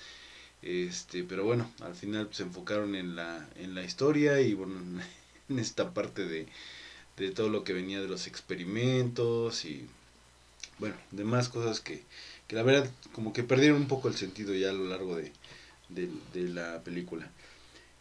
Este, 0.62 1.24
pero 1.24 1.44
bueno, 1.44 1.70
al 1.82 1.94
final 1.94 2.28
se 2.32 2.44
enfocaron 2.44 2.94
en 2.96 3.16
la, 3.16 3.48
en 3.56 3.74
la 3.74 3.84
historia 3.84 4.40
y 4.40 4.54
bueno, 4.54 4.74
en 5.48 5.58
esta 5.58 5.94
parte 5.94 6.26
de, 6.26 6.46
de 7.18 7.30
todo 7.30 7.48
lo 7.50 7.64
que 7.64 7.72
venía 7.74 8.00
de 8.00 8.08
los 8.08 8.26
experimentos 8.26 9.64
y 9.64 9.86
bueno, 10.78 10.96
demás 11.10 11.48
cosas 11.48 11.80
que, 11.80 12.04
que 12.46 12.56
la 12.56 12.62
verdad 12.62 12.90
como 13.12 13.32
que 13.32 13.42
perdieron 13.42 13.78
un 13.78 13.88
poco 13.88 14.08
el 14.08 14.16
sentido 14.16 14.54
ya 14.54 14.70
a 14.70 14.72
lo 14.72 14.84
largo 14.84 15.16
de, 15.16 15.32
de, 15.88 16.08
de 16.32 16.48
la 16.48 16.82
película. 16.82 17.30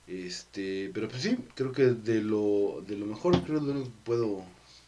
Este, 0.08 0.92
pero 0.94 1.08
pues 1.08 1.22
sí, 1.22 1.38
creo 1.56 1.72
que 1.72 1.84
de 1.84 2.22
lo, 2.22 2.84
de 2.86 2.98
lo 2.98 3.06
mejor, 3.06 3.42
creo 3.44 3.60
que 3.60 3.66
lo 3.66 3.72
único 3.72 3.86
que 3.86 4.04
puedo, 4.04 4.46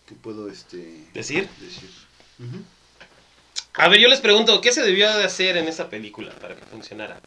que 0.08 0.15
puedo 0.15 0.50
este, 0.50 1.06
¿Decir? 1.13 1.48
A 3.76 3.88
ver, 3.88 4.00
yo 4.00 4.08
les 4.08 4.19
pregunto, 4.19 4.60
¿qué 4.62 4.71
se 4.71 4.82
debió 4.82 5.13
de 5.15 5.24
hacer 5.24 5.58
en 5.58 5.67
esta 5.67 5.89
película 5.89 6.34
para 6.39 6.56
que 6.56 6.65
funcionara? 6.65 7.21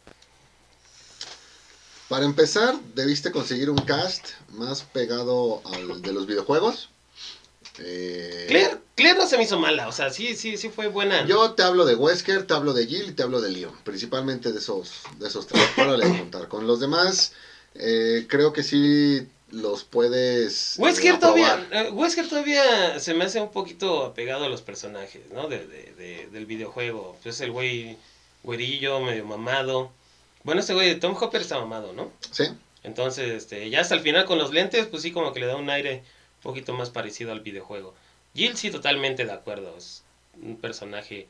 Para 2.08 2.24
empezar, 2.24 2.74
debiste 2.94 3.30
conseguir 3.32 3.68
un 3.68 3.78
cast 3.78 4.30
más 4.50 4.82
pegado 4.82 5.62
al 5.66 6.00
de 6.00 6.12
los 6.12 6.26
videojuegos. 6.26 6.90
Eh, 7.80 8.46
Claire, 8.48 8.76
Claire 8.96 9.18
no 9.18 9.26
se 9.26 9.36
me 9.36 9.44
hizo 9.44 9.58
mala, 9.58 9.88
o 9.88 9.92
sea, 9.92 10.10
sí, 10.10 10.34
sí, 10.34 10.56
sí 10.56 10.68
fue 10.68 10.88
buena. 10.88 11.24
Yo 11.26 11.52
te 11.52 11.62
hablo 11.62 11.84
de 11.84 11.94
Wesker, 11.94 12.44
te 12.46 12.54
hablo 12.54 12.72
de 12.72 12.86
Jill 12.86 13.10
y 13.10 13.12
te 13.12 13.22
hablo 13.22 13.40
de 13.40 13.50
Leon. 13.50 13.72
Principalmente 13.84 14.52
de 14.52 14.58
esos, 14.58 14.92
de 15.18 15.28
esos 15.28 15.46
tres. 15.46 15.62
Para 15.76 15.96
de 15.96 16.02
contar. 16.18 16.48
Con 16.48 16.66
los 16.66 16.80
demás, 16.80 17.32
eh, 17.74 18.26
creo 18.28 18.52
que 18.52 18.62
sí 18.62 19.26
los 19.50 19.84
puedes. 19.84 20.76
eh, 20.78 20.82
Wesker 20.82 21.18
todavía, 21.20 21.66
eh, 21.70 21.90
Wesker 21.90 22.28
todavía 22.28 22.98
se 23.00 23.14
me 23.14 23.24
hace 23.24 23.40
un 23.40 23.50
poquito 23.50 24.04
apegado 24.06 24.44
a 24.44 24.48
los 24.48 24.60
personajes, 24.62 25.22
¿no? 25.32 25.46
De, 25.48 25.66
de- 25.66 25.94
de- 25.96 26.28
del 26.32 26.46
videojuego. 26.46 27.16
Pues 27.22 27.40
el 27.40 27.52
güey 27.52 27.96
güerillo, 28.42 29.00
medio 29.00 29.24
mamado. 29.24 29.90
Bueno, 30.44 30.60
este 30.60 30.74
güey 30.74 30.88
de 30.88 30.94
Tom 30.96 31.16
Hopper 31.20 31.40
está 31.40 31.58
mamado, 31.58 31.92
¿no? 31.92 32.10
Sí, 32.30 32.44
Entonces, 32.84 33.28
este, 33.30 33.68
ya 33.70 33.80
hasta 33.80 33.94
el 33.94 34.00
final 34.00 34.24
con 34.24 34.38
los 34.38 34.52
lentes, 34.52 34.86
pues 34.86 35.02
sí, 35.02 35.10
como 35.12 35.32
que 35.32 35.40
le 35.40 35.46
da 35.46 35.56
un 35.56 35.68
aire 35.70 36.02
un 36.38 36.42
poquito 36.42 36.72
más 36.72 36.90
parecido 36.90 37.32
al 37.32 37.40
videojuego. 37.40 37.94
Jill 38.34 38.56
sí, 38.56 38.70
totalmente 38.70 39.24
de 39.24 39.32
acuerdo. 39.32 39.76
Es 39.76 40.02
un 40.40 40.56
personaje 40.56 41.26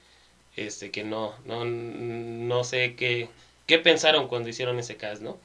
este, 0.56 0.90
que 0.90 1.04
no, 1.04 1.34
no, 1.44 1.64
no 1.64 2.64
sé 2.64 2.94
qué, 2.96 3.28
qué 3.66 3.78
pensaron 3.78 4.28
cuando 4.28 4.48
hicieron 4.48 4.78
ese 4.78 4.96
cast, 4.96 5.22
¿no? 5.22 5.38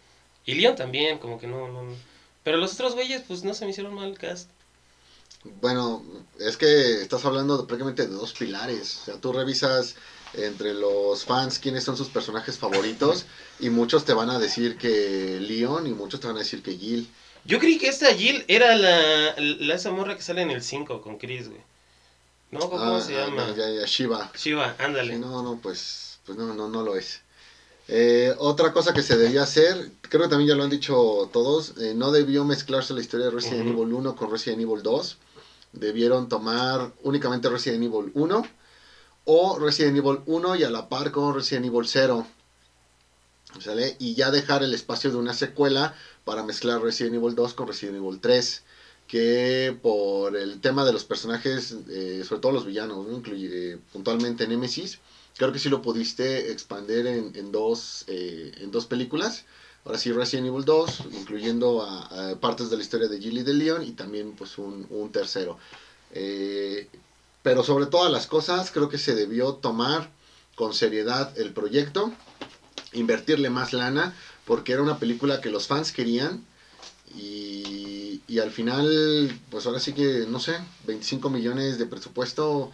Y 0.45 0.55
Leon 0.55 0.75
también, 0.75 1.19
como 1.19 1.39
que 1.39 1.47
no, 1.47 1.67
no. 1.69 1.95
Pero 2.43 2.57
los 2.57 2.73
otros 2.73 2.95
güeyes, 2.95 3.23
pues 3.27 3.43
no 3.43 3.53
se 3.53 3.65
me 3.65 3.71
hicieron 3.71 3.93
mal 3.93 4.09
el 4.09 4.17
cast. 4.17 4.49
Bueno, 5.61 6.03
es 6.39 6.57
que 6.57 7.01
estás 7.01 7.25
hablando 7.25 7.67
prácticamente 7.67 8.07
de 8.07 8.13
dos 8.13 8.33
pilares. 8.33 8.99
O 9.01 9.05
sea, 9.05 9.21
tú 9.21 9.33
revisas 9.33 9.95
entre 10.33 10.73
los 10.73 11.25
fans 11.25 11.59
quiénes 11.59 11.83
son 11.83 11.95
sus 11.97 12.09
personajes 12.09 12.57
favoritos 12.57 13.25
y 13.59 13.69
muchos 13.69 14.03
te 14.05 14.13
van 14.13 14.29
a 14.29 14.39
decir 14.39 14.77
que 14.77 15.39
Leon 15.39 15.87
y 15.87 15.91
muchos 15.93 16.19
te 16.19 16.27
van 16.27 16.37
a 16.37 16.39
decir 16.39 16.61
que 16.63 16.75
Jill. 16.75 17.07
Yo 17.45 17.59
creí 17.59 17.77
que 17.77 17.87
esta 17.87 18.13
Jill 18.13 18.45
era 18.47 18.75
la, 18.75 19.35
la 19.37 19.75
esa 19.75 19.91
morra 19.91 20.15
que 20.15 20.21
sale 20.23 20.41
en 20.41 20.51
el 20.51 20.63
5 20.63 21.01
con 21.01 21.17
Chris, 21.17 21.49
güey. 21.49 21.61
¿No? 22.51 22.69
¿Cómo 22.69 22.81
Ah, 22.95 23.01
se 23.01 23.15
ah, 23.19 23.25
llama? 23.25 23.53
ya, 23.57 23.69
ya, 23.69 23.85
Shiva. 23.85 24.31
Shiva, 24.37 24.75
ándale. 24.79 25.13
Sí, 25.15 25.19
no, 25.19 25.41
no, 25.41 25.59
pues, 25.61 26.19
pues 26.25 26.37
no, 26.37 26.53
no, 26.53 26.67
no 26.69 26.83
lo 26.83 26.95
es. 26.95 27.19
Eh, 27.87 28.33
otra 28.37 28.71
cosa 28.71 28.93
que 28.93 29.01
se 29.01 29.17
debía 29.17 29.43
hacer, 29.43 29.91
creo 30.03 30.23
que 30.23 30.29
también 30.29 30.47
ya 30.49 30.55
lo 30.55 30.63
han 30.63 30.69
dicho 30.69 31.29
todos, 31.33 31.73
eh, 31.79 31.93
no 31.95 32.11
debió 32.11 32.45
mezclarse 32.45 32.93
la 32.93 33.01
historia 33.01 33.25
de 33.25 33.31
Resident 33.33 33.67
Ujú. 33.71 33.81
Evil 33.83 33.93
1 33.95 34.15
con 34.15 34.31
Resident 34.31 34.61
Evil 34.61 34.81
2. 34.83 35.17
Debieron 35.73 36.29
tomar 36.29 36.91
únicamente 37.01 37.49
Resident 37.49 37.83
Evil 37.83 38.11
1 38.13 38.47
o 39.25 39.57
Resident 39.59 39.97
Evil 39.97 40.19
1 40.25 40.55
y 40.57 40.63
a 40.63 40.69
la 40.69 40.89
par 40.89 41.11
con 41.11 41.33
Resident 41.33 41.65
Evil 41.65 41.87
0. 41.87 42.27
¿Sale? 43.59 43.95
Y 43.99 44.15
ya 44.15 44.31
dejar 44.31 44.63
el 44.63 44.73
espacio 44.73 45.11
de 45.11 45.17
una 45.17 45.33
secuela 45.33 45.95
para 46.25 46.43
mezclar 46.43 46.81
Resident 46.81 47.15
Evil 47.15 47.35
2 47.35 47.53
con 47.53 47.67
Resident 47.67 47.97
Evil 47.97 48.19
3. 48.19 48.63
Que 49.07 49.77
por 49.81 50.35
el 50.35 50.59
tema 50.59 50.85
de 50.85 50.93
los 50.93 51.03
personajes, 51.03 51.75
eh, 51.89 52.23
sobre 52.27 52.41
todo 52.41 52.51
los 52.51 52.65
villanos, 52.65 53.05
¿no? 53.05 53.15
Incluye, 53.15 53.73
eh, 53.73 53.77
puntualmente 53.91 54.47
Nemesis, 54.47 54.99
creo 55.37 55.51
que 55.51 55.59
sí 55.59 55.69
lo 55.69 55.81
pudiste 55.81 56.51
expander 56.51 57.05
en, 57.05 57.31
en 57.35 57.51
dos, 57.51 58.05
eh, 58.07 58.51
en 58.57 58.71
dos 58.71 58.85
películas. 58.85 59.45
Ahora 59.85 59.99
sí, 59.99 60.11
Resident 60.13 60.47
Evil 60.47 60.63
2, 60.63 61.01
incluyendo 61.11 61.85
partes 62.39 62.69
de 62.69 62.77
la 62.77 62.81
historia 62.81 63.09
de 63.09 63.19
Jill 63.19 63.39
y 63.39 63.43
de 63.43 63.53
Leon 63.53 63.83
y 63.83 63.91
también 63.91 64.31
pues 64.31 64.57
un, 64.57 64.87
un 64.89 65.11
tercero. 65.11 65.59
Eh, 66.15 66.87
pero 67.43 67.63
sobre 67.63 67.85
todas 67.85 68.11
las 68.11 68.25
cosas, 68.25 68.71
creo 68.71 68.89
que 68.89 68.97
se 68.97 69.13
debió 69.13 69.53
tomar 69.53 70.09
con 70.55 70.73
seriedad 70.73 71.37
el 71.37 71.51
proyecto, 71.51 72.11
invertirle 72.93 73.49
más 73.49 73.73
lana, 73.73 74.15
porque 74.45 74.71
era 74.71 74.81
una 74.81 74.97
película 74.97 75.41
que 75.41 75.49
los 75.49 75.67
fans 75.67 75.91
querían 75.91 76.45
y, 77.15 78.21
al 78.39 78.49
final, 78.49 79.39
pues 79.51 79.67
ahora 79.67 79.79
sí 79.79 79.93
que, 79.93 80.25
no 80.27 80.39
sé, 80.39 80.59
25 80.87 81.29
millones 81.29 81.77
de 81.77 81.85
presupuesto, 81.85 82.71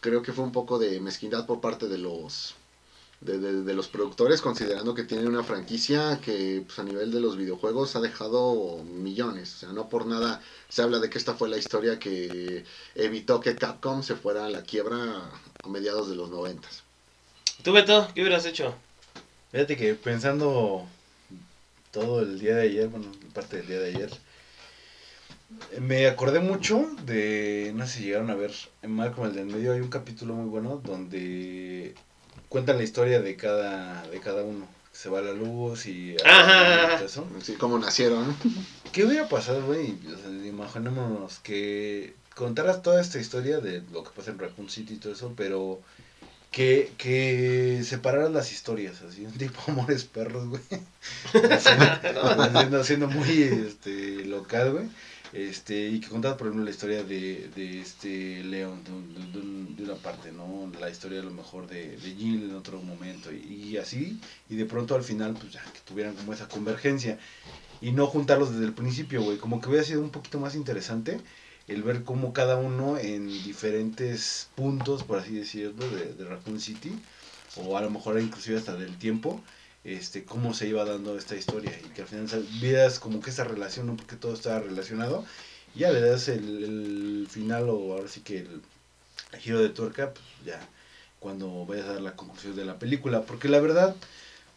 creo 0.00 0.22
que 0.22 0.32
fue 0.32 0.44
un 0.44 0.52
poco 0.52 0.78
de 0.78 1.00
mezquindad 1.00 1.44
por 1.44 1.60
parte 1.60 1.86
de 1.86 1.98
los 1.98 2.54
de, 3.24 3.38
de- 3.38 3.62
de 3.62 3.74
los 3.74 3.88
productores, 3.88 4.40
considerando 4.42 4.94
que 4.94 5.04
tienen 5.04 5.28
una 5.28 5.44
franquicia 5.44 6.20
que 6.24 6.62
pues, 6.66 6.78
a 6.78 6.82
nivel 6.82 7.10
de 7.12 7.20
los 7.20 7.36
videojuegos 7.36 7.94
ha 7.96 8.00
dejado 8.00 8.82
millones. 8.84 9.54
O 9.54 9.58
sea, 9.58 9.68
no 9.72 9.88
por 9.88 10.06
nada 10.06 10.42
se 10.68 10.82
habla 10.82 10.98
de 10.98 11.08
que 11.08 11.18
esta 11.18 11.34
fue 11.34 11.48
la 11.48 11.56
historia 11.56 11.98
que 11.98 12.64
evitó 12.96 13.40
que 13.40 13.56
Capcom 13.56 14.02
se 14.02 14.16
fuera 14.16 14.46
a 14.46 14.50
la 14.50 14.62
quiebra 14.62 15.30
a 15.62 15.68
mediados 15.68 16.08
de 16.10 16.16
los 16.16 16.30
noventas. 16.30 16.82
¿Tú, 17.62 17.72
Beto, 17.72 18.08
qué 18.14 18.22
hubieras 18.22 18.44
hecho? 18.44 18.74
Fíjate 19.52 19.76
que 19.76 19.94
pensando 19.94 20.86
todo 21.92 22.22
el 22.22 22.38
día 22.40 22.56
de 22.56 22.62
ayer, 22.62 22.88
bueno, 22.88 23.06
parte 23.34 23.58
del 23.58 23.68
día 23.68 23.78
de 23.78 23.90
ayer, 23.90 24.10
me 25.80 26.06
acordé 26.06 26.40
mucho 26.40 26.86
de, 27.04 27.72
no 27.76 27.86
sé 27.86 27.98
si 27.98 28.04
llegaron 28.04 28.30
a 28.30 28.34
ver, 28.34 28.52
en 28.80 28.90
Malcolm 28.96 29.28
el 29.28 29.34
del 29.34 29.46
medio 29.46 29.72
hay 29.74 29.80
un 29.80 29.90
capítulo 29.90 30.34
muy 30.34 30.48
bueno 30.48 30.80
donde 30.82 31.94
cuentan 32.52 32.76
la 32.76 32.84
historia 32.84 33.22
de 33.22 33.34
cada, 33.34 34.06
de 34.08 34.20
cada 34.20 34.42
uno. 34.42 34.68
Se 34.92 35.08
va 35.08 35.22
la 35.22 35.32
luz 35.32 35.86
y... 35.86 36.16
Ajá. 36.22 36.96
todo 36.96 37.06
eso. 37.06 37.26
Así 37.40 37.54
como 37.54 37.78
nacieron. 37.78 38.36
¿Qué 38.92 39.04
hubiera 39.06 39.26
pasado, 39.26 39.64
güey? 39.64 39.96
O 40.06 40.18
sea, 40.18 40.30
imaginémonos 40.46 41.38
que 41.38 42.14
contaras 42.36 42.82
toda 42.82 43.00
esta 43.00 43.18
historia 43.18 43.58
de 43.60 43.82
lo 43.90 44.04
que 44.04 44.10
pasa 44.10 44.32
en 44.32 44.38
Raccoon 44.38 44.68
City 44.68 44.94
y 44.94 44.96
todo 44.98 45.14
eso, 45.14 45.32
pero 45.34 45.80
que, 46.50 46.92
que 46.98 47.80
separaras 47.84 48.30
las 48.30 48.52
historias, 48.52 49.00
así, 49.00 49.24
un 49.24 49.32
tipo 49.38 49.58
Amores 49.68 50.04
Perros, 50.04 50.46
güey. 50.46 50.62
Haciendo, 51.50 52.80
haciendo 52.80 53.08
muy 53.08 53.42
este, 53.42 54.26
local, 54.26 54.72
güey. 54.72 54.88
Este, 55.32 55.88
y 55.88 56.00
que 56.00 56.08
contaras, 56.08 56.36
por 56.36 56.46
ejemplo, 56.48 56.64
la 56.64 56.70
historia 56.70 57.04
de, 57.04 57.48
de 57.54 57.80
este 57.80 58.44
León, 58.44 58.82
de, 58.84 58.92
de 59.40 59.74
de 59.76 59.82
una 59.84 59.94
parte, 59.96 60.30
¿no? 60.32 60.70
La 60.78 60.90
historia 60.90 61.20
a 61.20 61.24
lo 61.24 61.30
mejor 61.30 61.66
de, 61.66 61.96
de 61.96 62.14
Jill 62.14 62.50
en 62.50 62.54
otro 62.54 62.80
momento, 62.82 63.32
y, 63.32 63.38
y 63.70 63.76
así, 63.78 64.20
y 64.50 64.56
de 64.56 64.66
pronto 64.66 64.94
al 64.94 65.02
final, 65.02 65.34
pues 65.40 65.52
ya, 65.52 65.62
que 65.72 65.80
tuvieran 65.80 66.14
como 66.14 66.32
esa 66.34 66.48
convergencia 66.48 67.18
y 67.80 67.92
no 67.92 68.06
juntarlos 68.06 68.52
desde 68.52 68.66
el 68.66 68.74
principio, 68.74 69.22
güey. 69.22 69.38
Como 69.38 69.60
que 69.60 69.68
hubiera 69.68 69.84
sido 69.84 70.02
un 70.02 70.10
poquito 70.10 70.38
más 70.38 70.54
interesante 70.54 71.20
el 71.68 71.82
ver 71.82 72.04
cómo 72.04 72.32
cada 72.32 72.56
uno 72.56 72.98
en 72.98 73.42
diferentes 73.42 74.50
puntos, 74.54 75.04
por 75.04 75.18
así 75.18 75.34
decirlo, 75.34 75.88
de, 75.90 76.12
de 76.14 76.24
Raccoon 76.24 76.60
City, 76.60 77.00
o 77.54 77.76
a 77.76 77.82
lo 77.82 77.90
mejor 77.90 78.20
inclusive 78.20 78.58
hasta 78.58 78.76
del 78.76 78.98
tiempo, 78.98 79.42
este, 79.84 80.24
cómo 80.24 80.54
se 80.54 80.68
iba 80.68 80.84
dando 80.84 81.16
esta 81.16 81.36
historia 81.36 81.72
y 81.84 81.88
que 81.88 82.02
al 82.02 82.08
final 82.08 82.46
vieras 82.60 82.98
como 82.98 83.20
que 83.20 83.30
esa 83.30 83.44
relación, 83.44 83.86
¿no? 83.86 83.96
porque 83.96 84.16
todo 84.16 84.34
estaba 84.34 84.60
relacionado, 84.60 85.24
y 85.74 85.80
ya 85.80 85.90
le 85.90 86.00
das 86.00 86.28
el, 86.28 86.62
el 86.64 87.26
final 87.30 87.68
o 87.68 87.94
ahora 87.94 88.08
sí 88.08 88.20
que 88.20 88.38
el, 88.38 88.62
el 89.32 89.38
giro 89.40 89.60
de 89.60 89.70
tuerca, 89.70 90.12
pues 90.12 90.24
ya 90.44 90.60
cuando 91.18 91.64
vayas 91.66 91.86
a 91.86 91.92
dar 91.94 92.02
la 92.02 92.16
conclusión 92.16 92.56
de 92.56 92.64
la 92.64 92.78
película, 92.78 93.22
porque 93.22 93.48
la 93.48 93.60
verdad, 93.60 93.94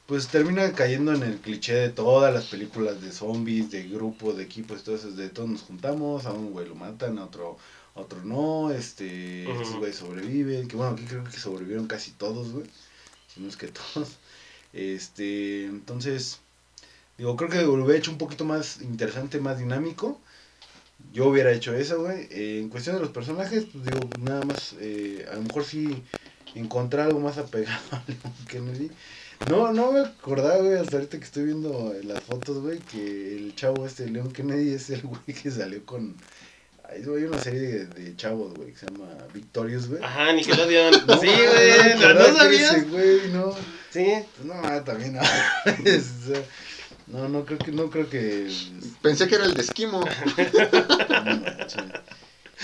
pues 0.08 0.28
termina 0.28 0.72
cayendo 0.74 1.14
en 1.14 1.24
el 1.24 1.38
cliché 1.38 1.74
de 1.76 1.90
todas 1.90 2.34
las 2.34 2.46
películas 2.46 3.02
de 3.02 3.12
zombies, 3.12 3.72
de 3.72 3.88
grupos, 3.88 4.36
de 4.38 4.44
equipos, 4.44 4.88
eso, 4.88 5.12
de 5.12 5.30
todos 5.30 5.50
nos 5.50 5.62
juntamos, 5.62 6.26
a 6.26 6.32
un 6.34 6.52
güey 6.52 6.68
lo 6.68 6.76
matan, 6.76 7.20
a 7.20 7.26
otro, 7.26 7.58
a 7.96 8.02
otro 8.02 8.24
no, 8.24 8.72
este, 8.72 9.46
Ujú. 9.48 9.62
estos 9.62 9.76
güeyes 9.78 9.96
sobreviven, 9.98 10.68
que 10.68 10.76
bueno, 10.76 10.94
aquí 10.94 11.06
creo 11.06 11.24
que 11.24 11.40
sobrevivieron 11.40 11.88
casi 11.88 12.12
todos, 12.12 12.52
güey, 12.52 12.66
si 13.34 13.42
no 13.42 13.48
es 13.48 13.58
que 13.58 13.68
todos, 13.68 14.10
este, 14.76 15.66
entonces, 15.66 16.42
digo, 17.18 17.38
creo 17.38 17.50
que 17.50 17.62
lo 17.62 17.74
hubiera 17.74 17.98
hecho 17.98 18.12
un 18.12 18.18
poquito 18.18 18.44
más 18.44 18.82
interesante, 18.82 19.40
más 19.40 19.58
dinámico, 19.58 20.20
yo 21.14 21.28
hubiera 21.28 21.52
hecho 21.54 21.74
eso, 21.74 22.02
güey, 22.02 22.28
Eh, 22.30 22.60
en 22.60 22.70
cuestión 22.70 22.98
de 22.98 23.02
los 23.02 23.12
personajes, 23.12 23.66
pues 23.72 23.86
digo, 23.86 24.10
nada 24.22 24.44
más, 24.44 24.76
eh, 24.80 25.26
a 25.32 25.36
lo 25.36 25.44
mejor 25.44 25.64
sí 25.64 26.04
encontrar 26.56 27.08
algo 27.08 27.22
más 27.22 27.38
apegado 27.38 27.80
a 27.92 28.04
Leon 28.08 28.34
Kennedy, 28.50 28.92
no, 29.50 29.72
no 29.72 29.94
me 29.94 30.02
acordaba, 30.02 30.58
güey, 30.58 30.78
hasta 30.78 30.98
ahorita 30.98 31.20
que 31.20 31.24
estoy 31.24 31.46
viendo 31.46 31.94
las 32.04 32.22
fotos, 32.22 32.60
güey, 32.60 32.80
que 32.80 33.38
el 33.38 33.56
chavo 33.56 33.86
este, 33.86 34.10
Leon 34.10 34.32
Kennedy, 34.32 34.74
es 34.74 34.90
el 34.90 35.02
güey 35.04 35.22
que 35.42 35.52
salió 35.52 35.86
con... 35.86 36.16
Hay 36.88 37.02
una 37.04 37.42
serie 37.42 37.62
de, 37.62 37.86
de 37.88 38.16
chavos, 38.16 38.54
güey, 38.54 38.72
que 38.72 38.78
se 38.78 38.86
llama 38.86 39.08
Victorious, 39.34 39.88
güey. 39.88 40.04
Ajá, 40.04 40.32
Nickelodeon. 40.34 40.94
No, 41.08 41.20
sí, 41.20 41.28
no 41.28 41.52
güey. 41.52 42.00
¿No, 42.00 42.14
no 42.14 42.42
ese 42.44 42.82
güey, 42.82 43.32
no. 43.34 43.56
Sí. 43.96 44.26
Pues 44.36 44.46
no, 44.46 44.84
también 44.84 45.14
no. 45.14 45.22
No, 47.08 47.30
no 47.30 47.46
creo 47.46 47.60
que, 47.60 47.72
no 47.72 47.90
creo 47.92 48.10
que... 48.10 48.50
Pensé 49.02 49.28
que 49.28 49.36
era 49.36 49.46
el 49.46 49.54
de 49.54 49.62
Esquimo. 49.62 50.02
no. 51.26 51.42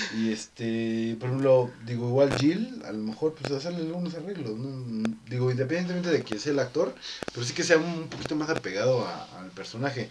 Y 0.09 0.31
este, 0.31 1.17
por 1.19 1.29
ejemplo, 1.29 1.69
digo, 1.85 2.07
igual 2.07 2.33
Jill, 2.37 2.81
a 2.85 2.91
lo 2.91 2.99
mejor 2.99 3.35
pues 3.35 3.51
hacerle 3.51 3.79
algunos 3.79 4.13
arreglos, 4.15 4.57
¿no? 4.57 5.03
Digo, 5.29 5.51
independientemente 5.51 6.09
de 6.09 6.23
que 6.23 6.39
sea 6.39 6.53
el 6.53 6.59
actor, 6.59 6.95
pero 7.33 7.45
sí 7.45 7.53
que 7.53 7.63
sea 7.63 7.77
un 7.77 8.07
poquito 8.09 8.35
más 8.35 8.49
apegado 8.49 9.05
a- 9.05 9.25
al 9.39 9.51
personaje. 9.51 10.09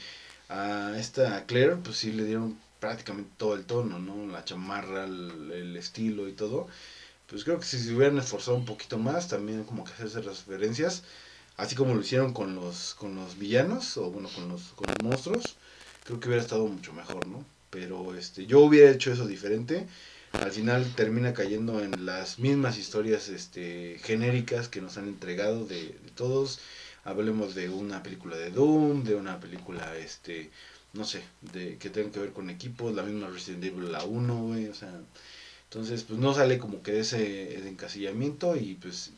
A 0.51 0.95
esta 0.99 1.45
Claire, 1.47 1.77
pues 1.77 1.97
sí 1.97 2.13
le 2.13 2.25
dieron 2.25 2.59
prácticamente 2.79 3.31
todo 3.39 3.55
el 3.55 3.65
tono, 3.65 3.99
¿no? 3.99 4.27
La 4.31 4.45
chamarra, 4.45 5.05
el, 5.05 5.51
el 5.53 5.77
estilo 5.77 6.29
y 6.29 6.33
todo. 6.33 6.69
Pues 7.31 7.45
creo 7.45 7.61
que 7.61 7.65
si 7.65 7.79
se 7.79 7.95
hubieran 7.95 8.19
esforzado 8.19 8.57
un 8.57 8.65
poquito 8.65 8.99
más, 8.99 9.29
también 9.29 9.63
como 9.63 9.85
que 9.85 9.93
hacerse 9.93 10.21
referencias, 10.21 11.05
así 11.57 11.77
como 11.77 11.95
lo 11.95 12.01
hicieron 12.01 12.33
con 12.33 12.57
los, 12.57 12.95
con 12.95 13.15
los 13.15 13.39
villanos, 13.39 13.97
o 13.99 14.11
bueno, 14.11 14.29
con 14.35 14.49
los, 14.49 14.63
con 14.75 14.89
los 14.89 14.97
monstruos, 15.05 15.57
creo 16.05 16.19
que 16.19 16.27
hubiera 16.27 16.43
estado 16.43 16.67
mucho 16.67 16.93
mejor, 16.93 17.29
¿no? 17.29 17.45
Pero 17.71 18.17
este, 18.17 18.47
yo 18.47 18.59
hubiera 18.61 18.91
hecho 18.91 19.13
eso 19.13 19.29
diferente. 19.29 19.87
Al 20.33 20.51
final 20.51 20.93
termina 20.97 21.33
cayendo 21.33 21.81
en 21.81 22.05
las 22.05 22.41
mismas 22.41 22.79
historias 22.79 23.29
este, 23.29 24.01
genéricas 24.03 24.69
que 24.69 24.81
nos 24.81 24.99
han 24.99 25.07
entregado 25.07 25.67
de, 25.67 25.97
todos. 26.17 26.59
Hablemos 27.05 27.55
de 27.55 27.69
una 27.69 28.03
película 28.03 28.37
de 28.37 28.51
Doom, 28.51 29.05
de 29.05 29.15
una 29.15 29.39
película, 29.39 29.97
este, 29.97 30.51
no 30.95 31.05
sé, 31.05 31.23
de 31.43 31.79
que 31.79 31.91
tenga 31.91 32.11
que 32.11 32.21
ver 32.21 32.33
con 32.33 32.51
equipos, 32.51 32.93
la 32.93 33.05
misma 33.05 33.29
Resident 33.29 33.65
Evil, 33.65 33.93
la 33.93 34.03
1, 34.03 34.35
güey, 34.47 34.69
o 34.69 34.75
sea. 34.75 34.93
Entonces, 35.71 36.03
pues 36.03 36.19
no 36.19 36.35
sale 36.35 36.59
como 36.59 36.83
que 36.83 36.99
ese, 36.99 37.57
ese 37.57 37.69
encasillamiento 37.69 38.57
y 38.57 38.75
pues 38.75 39.13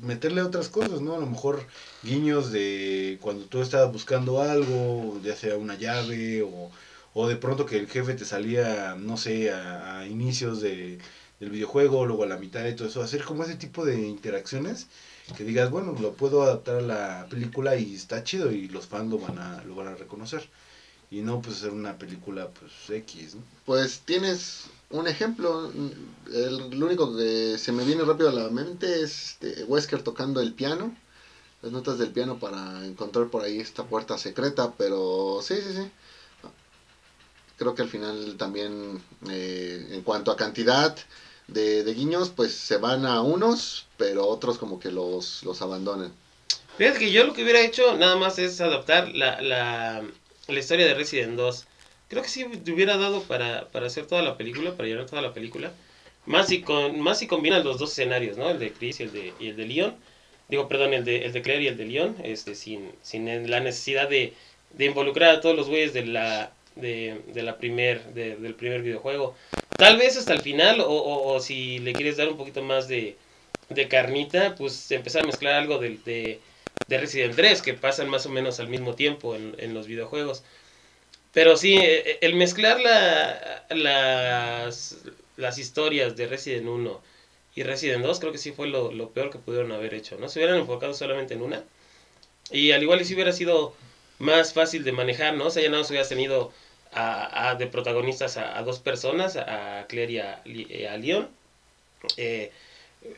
meterle 0.00 0.42
otras 0.42 0.68
cosas, 0.68 1.00
¿no? 1.00 1.14
A 1.14 1.20
lo 1.20 1.26
mejor 1.26 1.62
guiños 2.02 2.50
de 2.50 3.18
cuando 3.20 3.44
tú 3.46 3.62
estabas 3.62 3.92
buscando 3.92 4.42
algo, 4.42 5.20
ya 5.22 5.36
sea 5.36 5.56
una 5.56 5.76
llave 5.78 6.42
o, 6.42 6.70
o 7.14 7.28
de 7.28 7.36
pronto 7.36 7.64
que 7.64 7.78
el 7.78 7.86
jefe 7.88 8.14
te 8.14 8.24
salía, 8.24 8.96
no 8.98 9.16
sé, 9.16 9.52
a, 9.52 10.00
a 10.00 10.06
inicios 10.08 10.60
de, 10.60 10.98
del 11.38 11.50
videojuego, 11.50 12.06
luego 12.06 12.24
a 12.24 12.26
la 12.26 12.38
mitad 12.38 12.66
y 12.66 12.74
todo 12.74 12.88
eso, 12.88 13.00
hacer 13.02 13.22
como 13.24 13.44
ese 13.44 13.54
tipo 13.54 13.84
de 13.84 14.00
interacciones 14.00 14.88
que 15.36 15.44
digas, 15.44 15.70
bueno, 15.70 15.96
lo 16.00 16.14
puedo 16.14 16.42
adaptar 16.42 16.76
a 16.78 16.80
la 16.82 17.26
película 17.30 17.76
y 17.76 17.94
está 17.94 18.24
chido 18.24 18.50
y 18.52 18.68
los 18.68 18.86
fans 18.86 19.10
lo 19.10 19.18
van 19.18 19.38
a, 19.38 19.62
lo 19.64 19.76
van 19.76 19.88
a 19.88 19.94
reconocer. 19.94 20.48
Y 21.10 21.20
no 21.20 21.40
pues 21.40 21.58
hacer 21.58 21.70
una 21.70 21.96
película 21.96 22.48
pues 22.48 22.72
X, 22.88 23.36
¿no? 23.36 23.42
Pues 23.64 24.00
tienes 24.00 24.64
un 24.90 25.08
ejemplo, 25.08 25.70
el, 26.32 26.70
lo 26.78 26.86
único 26.86 27.16
que 27.16 27.56
se 27.58 27.72
me 27.72 27.84
viene 27.84 28.04
rápido 28.04 28.28
a 28.28 28.32
la 28.32 28.48
mente 28.48 29.02
es 29.02 29.36
este, 29.42 29.64
Wesker 29.64 30.02
tocando 30.02 30.40
el 30.40 30.52
piano, 30.52 30.96
las 31.62 31.72
notas 31.72 31.98
del 31.98 32.10
piano 32.10 32.38
para 32.38 32.84
encontrar 32.84 33.28
por 33.28 33.42
ahí 33.42 33.58
esta 33.58 33.84
puerta 33.84 34.18
secreta, 34.18 34.72
pero 34.76 35.40
sí, 35.42 35.54
sí, 35.56 35.72
sí. 35.74 35.90
Creo 37.56 37.74
que 37.74 37.82
al 37.82 37.88
final 37.88 38.36
también, 38.36 39.00
eh, 39.30 39.88
en 39.92 40.02
cuanto 40.02 40.30
a 40.30 40.36
cantidad 40.36 40.96
de, 41.46 41.84
de, 41.84 41.94
guiños, 41.94 42.30
pues 42.30 42.52
se 42.52 42.78
van 42.78 43.06
a 43.06 43.20
unos, 43.22 43.86
pero 43.96 44.26
otros 44.26 44.58
como 44.58 44.80
que 44.80 44.90
los, 44.90 45.42
los 45.44 45.62
abandonan. 45.62 46.12
Fíjate 46.76 46.98
que 46.98 47.12
yo 47.12 47.24
lo 47.24 47.32
que 47.32 47.42
hubiera 47.44 47.60
hecho 47.60 47.96
nada 47.96 48.16
más 48.16 48.38
es 48.38 48.60
adaptar 48.60 49.08
la, 49.14 49.40
la, 49.40 50.02
la 50.48 50.58
historia 50.58 50.86
de 50.86 50.94
Resident 50.94 51.36
2 51.36 51.66
creo 52.08 52.22
que 52.22 52.28
sí 52.28 52.44
te 52.64 52.72
hubiera 52.72 52.96
dado 52.96 53.22
para, 53.22 53.68
para 53.70 53.86
hacer 53.86 54.06
toda 54.06 54.22
la 54.22 54.36
película, 54.36 54.76
para 54.76 54.88
llenar 54.88 55.06
toda 55.06 55.22
la 55.22 55.34
película. 55.34 55.72
Más 56.26 56.48
si, 56.48 56.62
con, 56.62 57.00
más 57.00 57.18
si 57.18 57.26
combinan 57.26 57.64
los 57.64 57.78
dos 57.78 57.92
escenarios, 57.92 58.36
¿no? 58.38 58.50
El 58.50 58.58
de 58.58 58.72
Chris 58.72 59.00
y 59.00 59.02
el 59.04 59.12
de, 59.12 59.32
y 59.38 59.48
el 59.48 59.56
de 59.56 59.66
Leon. 59.66 59.94
Digo, 60.48 60.68
perdón, 60.68 60.94
el 60.94 61.04
de, 61.04 61.24
el 61.24 61.32
de 61.32 61.42
Claire 61.42 61.64
y 61.64 61.68
el 61.68 61.76
de 61.76 61.84
Leon. 61.84 62.16
Este, 62.22 62.54
sin, 62.54 62.92
sin 63.02 63.50
la 63.50 63.60
necesidad 63.60 64.08
de, 64.08 64.32
de 64.72 64.84
involucrar 64.84 65.36
a 65.36 65.40
todos 65.40 65.56
los 65.56 65.68
güeyes 65.68 65.92
de 65.92 66.06
la, 66.06 66.52
de, 66.76 67.20
de 67.32 67.42
la 67.42 67.58
primer, 67.58 68.02
de, 68.14 68.36
del 68.36 68.54
primer 68.54 68.82
videojuego. 68.82 69.34
Tal 69.76 69.96
vez 69.96 70.16
hasta 70.16 70.32
el 70.32 70.40
final, 70.40 70.80
o, 70.80 70.86
o, 70.86 71.40
si 71.40 71.78
le 71.80 71.92
quieres 71.92 72.16
dar 72.16 72.28
un 72.28 72.36
poquito 72.36 72.62
más 72.62 72.88
de, 72.88 73.16
de 73.68 73.88
carnita, 73.88 74.54
pues 74.54 74.90
empezar 74.92 75.24
a 75.24 75.26
mezclar 75.26 75.54
algo 75.54 75.78
de, 75.78 75.98
de, 76.04 76.40
de 76.88 76.98
Resident 76.98 77.34
3, 77.34 77.62
que 77.62 77.74
pasan 77.74 78.08
más 78.08 78.26
o 78.26 78.30
menos 78.30 78.60
al 78.60 78.68
mismo 78.68 78.94
tiempo 78.94 79.34
en, 79.34 79.54
en 79.58 79.74
los 79.74 79.86
videojuegos. 79.86 80.42
Pero 81.32 81.56
sí, 81.56 81.78
el 82.20 82.34
mezclar 82.36 82.80
la, 82.80 83.64
las, 83.70 84.98
las 85.36 85.58
historias 85.58 86.16
de 86.16 86.28
Resident 86.28 86.68
1 86.68 87.00
y 87.56 87.62
Resident 87.62 88.04
2 88.04 88.20
creo 88.20 88.32
que 88.32 88.38
sí 88.38 88.52
fue 88.52 88.68
lo, 88.68 88.92
lo, 88.92 89.10
peor 89.10 89.30
que 89.30 89.38
pudieron 89.38 89.72
haber 89.72 89.94
hecho, 89.94 90.16
¿no? 90.18 90.28
Se 90.28 90.38
hubieran 90.38 90.58
enfocado 90.58 90.94
solamente 90.94 91.34
en 91.34 91.42
una. 91.42 91.64
Y 92.50 92.72
al 92.72 92.82
igual 92.82 93.00
y 93.00 93.04
si 93.04 93.14
hubiera 93.14 93.32
sido 93.32 93.74
más 94.18 94.52
fácil 94.52 94.84
de 94.84 94.92
manejar, 94.92 95.34
¿no? 95.34 95.46
O 95.46 95.50
sea, 95.50 95.62
ya 95.62 95.70
no 95.70 95.80
hubieras 95.80 96.08
tenido 96.08 96.52
a, 96.92 97.50
a, 97.50 97.54
de 97.56 97.66
protagonistas 97.66 98.36
a, 98.36 98.60
dos 98.62 98.78
personas, 98.80 99.36
a 99.36 99.86
Claire 99.88 100.12
y 100.12 100.18
a, 100.18 100.92
a 100.92 100.96
Leon. 100.98 101.28
Eh, 102.16 102.52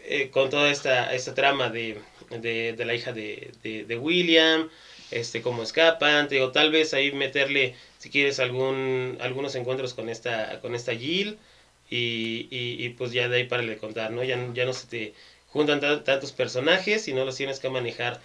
eh, 0.05 0.31
con 0.31 0.51
toda 0.51 0.71
esta, 0.71 1.15
esta 1.15 1.35
trama 1.35 1.71
de, 1.71 2.01
de, 2.31 2.75
de 2.75 2.85
la 2.85 2.95
hija 2.95 3.13
de, 3.13 3.53
de, 3.63 3.85
de 3.85 3.97
William, 3.97 4.69
este 5.11 5.43
cómo 5.43 5.63
escapan, 5.63 6.29
o 6.41 6.51
tal 6.51 6.71
vez 6.71 6.95
ahí 6.95 7.13
meterle 7.13 7.75
si 7.99 8.11
quieres 8.11 8.41
algún 8.41 9.19
algunos 9.21 9.55
encuentros 9.55 9.95
con 9.95 10.09
esta 10.09 10.61
con 10.61 10.75
esta 10.75 10.95
Jill 10.95 11.39
y, 11.91 12.49
y, 12.51 12.85
y 12.85 12.89
pues 12.91 13.13
ya 13.13 13.29
de 13.29 13.37
ahí 13.39 13.45
para 13.45 13.63
le 13.63 13.77
contar, 13.77 14.11
¿no? 14.11 14.25
Ya, 14.25 14.37
ya 14.55 14.65
no 14.65 14.73
se 14.73 14.87
te 14.87 15.15
juntan 15.49 15.81
tantos 15.81 16.33
personajes 16.33 17.09
y 17.09 17.13
no 17.15 17.25
los 17.25 17.37
tienes 17.37 17.61
que 17.61 17.69
manejar 17.69 18.21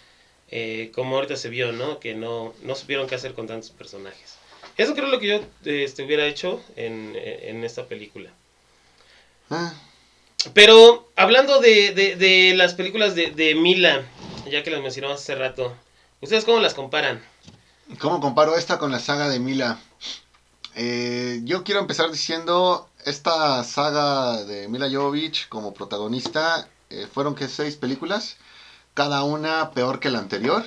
eh, 0.50 0.92
como 0.94 1.16
ahorita 1.16 1.38
se 1.38 1.50
vio, 1.50 1.72
¿no? 1.72 2.00
Que 2.00 2.14
no, 2.16 2.54
no 2.64 2.76
supieron 2.76 3.08
qué 3.08 3.16
hacer 3.16 3.34
con 3.34 3.48
tantos 3.48 3.70
personajes. 3.70 4.36
Eso 4.78 4.94
creo 4.96 5.08
lo 5.08 5.20
que 5.20 5.28
yo 5.28 5.42
este, 5.66 6.04
hubiera 6.04 6.26
hecho 6.26 6.62
en, 6.76 7.16
en 7.16 7.64
esta 7.64 7.86
película. 7.86 8.32
Ah. 9.50 9.74
Pero 10.54 11.08
hablando 11.16 11.60
de, 11.60 11.94
de, 11.94 12.54
las 12.56 12.74
películas 12.74 13.16
de, 13.16 13.32
de, 13.32 13.56
Mila, 13.56 14.04
ya 14.50 14.64
que 14.64 14.72
las 14.72 14.82
mencionamos 14.82 15.22
hace 15.22 15.36
rato, 15.36 15.74
¿ustedes 16.20 16.46
cómo 16.46 16.60
las 16.60 16.74
comparan? 16.74 17.24
¿Cómo 18.00 18.20
comparo 18.20 18.56
esta 18.56 18.80
con 18.80 18.92
la 18.92 19.00
saga 19.00 19.30
de 19.30 19.40
Mila? 19.40 19.80
Eh, 20.76 21.42
yo 21.44 21.64
quiero 21.64 21.82
empezar 21.82 22.12
diciendo, 22.12 22.90
esta 23.06 23.64
saga 23.64 24.44
de 24.44 24.68
Mila 24.68 24.90
Jovovich 24.90 25.48
como 25.50 25.74
protagonista, 25.74 26.68
eh, 26.90 27.08
fueron 27.12 27.36
que 27.36 27.48
seis 27.48 27.76
películas, 27.76 28.38
cada 28.94 29.24
una 29.24 29.72
peor 29.72 30.00
que 30.00 30.10
la 30.10 30.20
anterior. 30.20 30.64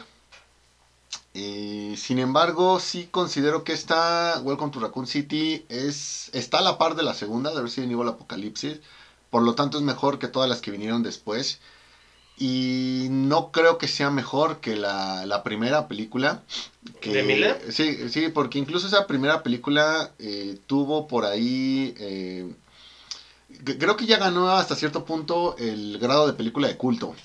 Y, 1.32 1.96
sin 1.96 2.20
embargo, 2.20 2.78
sí 2.78 3.08
considero 3.10 3.64
que 3.64 3.72
esta 3.72 4.40
Welcome 4.44 4.70
to 4.70 4.78
Raccoon 4.78 5.08
City 5.08 5.66
es, 5.68 6.30
está 6.32 6.58
a 6.58 6.62
la 6.62 6.78
par 6.78 6.94
de 6.94 7.02
la 7.02 7.12
segunda, 7.12 7.52
de 7.52 7.60
Resident 7.60 7.90
Evil 7.90 8.08
Apocalipsis. 8.08 8.78
Por 9.34 9.42
lo 9.42 9.56
tanto, 9.56 9.78
es 9.78 9.82
mejor 9.82 10.20
que 10.20 10.28
todas 10.28 10.48
las 10.48 10.60
que 10.60 10.70
vinieron 10.70 11.02
después. 11.02 11.58
Y 12.38 13.08
no 13.10 13.50
creo 13.50 13.78
que 13.78 13.88
sea 13.88 14.08
mejor 14.08 14.60
que 14.60 14.76
la, 14.76 15.26
la 15.26 15.42
primera 15.42 15.88
película. 15.88 16.44
Que, 17.00 17.10
¿De 17.10 17.24
Mila? 17.24 17.58
Sí, 17.68 18.08
sí, 18.10 18.28
porque 18.28 18.60
incluso 18.60 18.86
esa 18.86 19.08
primera 19.08 19.42
película 19.42 20.12
eh, 20.20 20.56
tuvo 20.68 21.08
por 21.08 21.24
ahí... 21.24 21.96
Eh, 21.98 22.54
creo 23.64 23.96
que 23.96 24.06
ya 24.06 24.18
ganó 24.18 24.50
hasta 24.50 24.76
cierto 24.76 25.04
punto 25.04 25.56
el 25.58 25.98
grado 25.98 26.28
de 26.28 26.34
película 26.34 26.68
de 26.68 26.76
culto. 26.76 27.16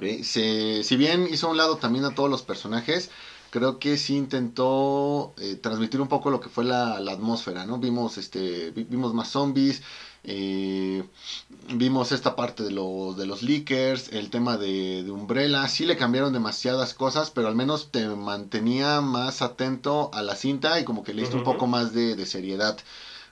¿sí? 0.00 0.24
Se, 0.24 0.82
si 0.82 0.96
bien 0.96 1.28
hizo 1.30 1.48
a 1.48 1.50
un 1.50 1.58
lado 1.58 1.76
también 1.76 2.06
a 2.06 2.14
todos 2.14 2.30
los 2.30 2.40
personajes, 2.40 3.10
creo 3.52 3.78
que 3.78 3.98
sí 3.98 4.16
intentó 4.16 5.34
eh, 5.36 5.56
transmitir 5.56 6.00
un 6.00 6.08
poco 6.08 6.30
lo 6.30 6.40
que 6.40 6.48
fue 6.48 6.64
la, 6.64 6.98
la 7.00 7.12
atmósfera, 7.12 7.66
¿no? 7.66 7.78
Vimos, 7.78 8.16
este, 8.16 8.70
vimos 8.70 9.12
más 9.12 9.28
zombies, 9.28 9.82
eh, 10.24 11.04
vimos 11.74 12.12
esta 12.12 12.34
parte 12.34 12.62
de, 12.62 12.70
lo, 12.70 13.12
de 13.12 13.26
los 13.26 13.42
leakers, 13.42 14.08
el 14.14 14.30
tema 14.30 14.56
de, 14.56 15.04
de, 15.04 15.10
Umbrella. 15.10 15.68
Sí 15.68 15.84
le 15.84 15.98
cambiaron 15.98 16.32
demasiadas 16.32 16.94
cosas, 16.94 17.30
pero 17.30 17.48
al 17.48 17.54
menos 17.54 17.90
te 17.92 18.08
mantenía 18.08 19.02
más 19.02 19.42
atento 19.42 20.10
a 20.14 20.22
la 20.22 20.34
cinta 20.34 20.80
y 20.80 20.84
como 20.84 21.04
que 21.04 21.12
le 21.12 21.20
diste 21.20 21.36
uh 21.36 21.40
-huh. 21.40 21.46
un 21.46 21.52
poco 21.52 21.66
más 21.66 21.92
de, 21.92 22.16
de, 22.16 22.24
seriedad. 22.24 22.78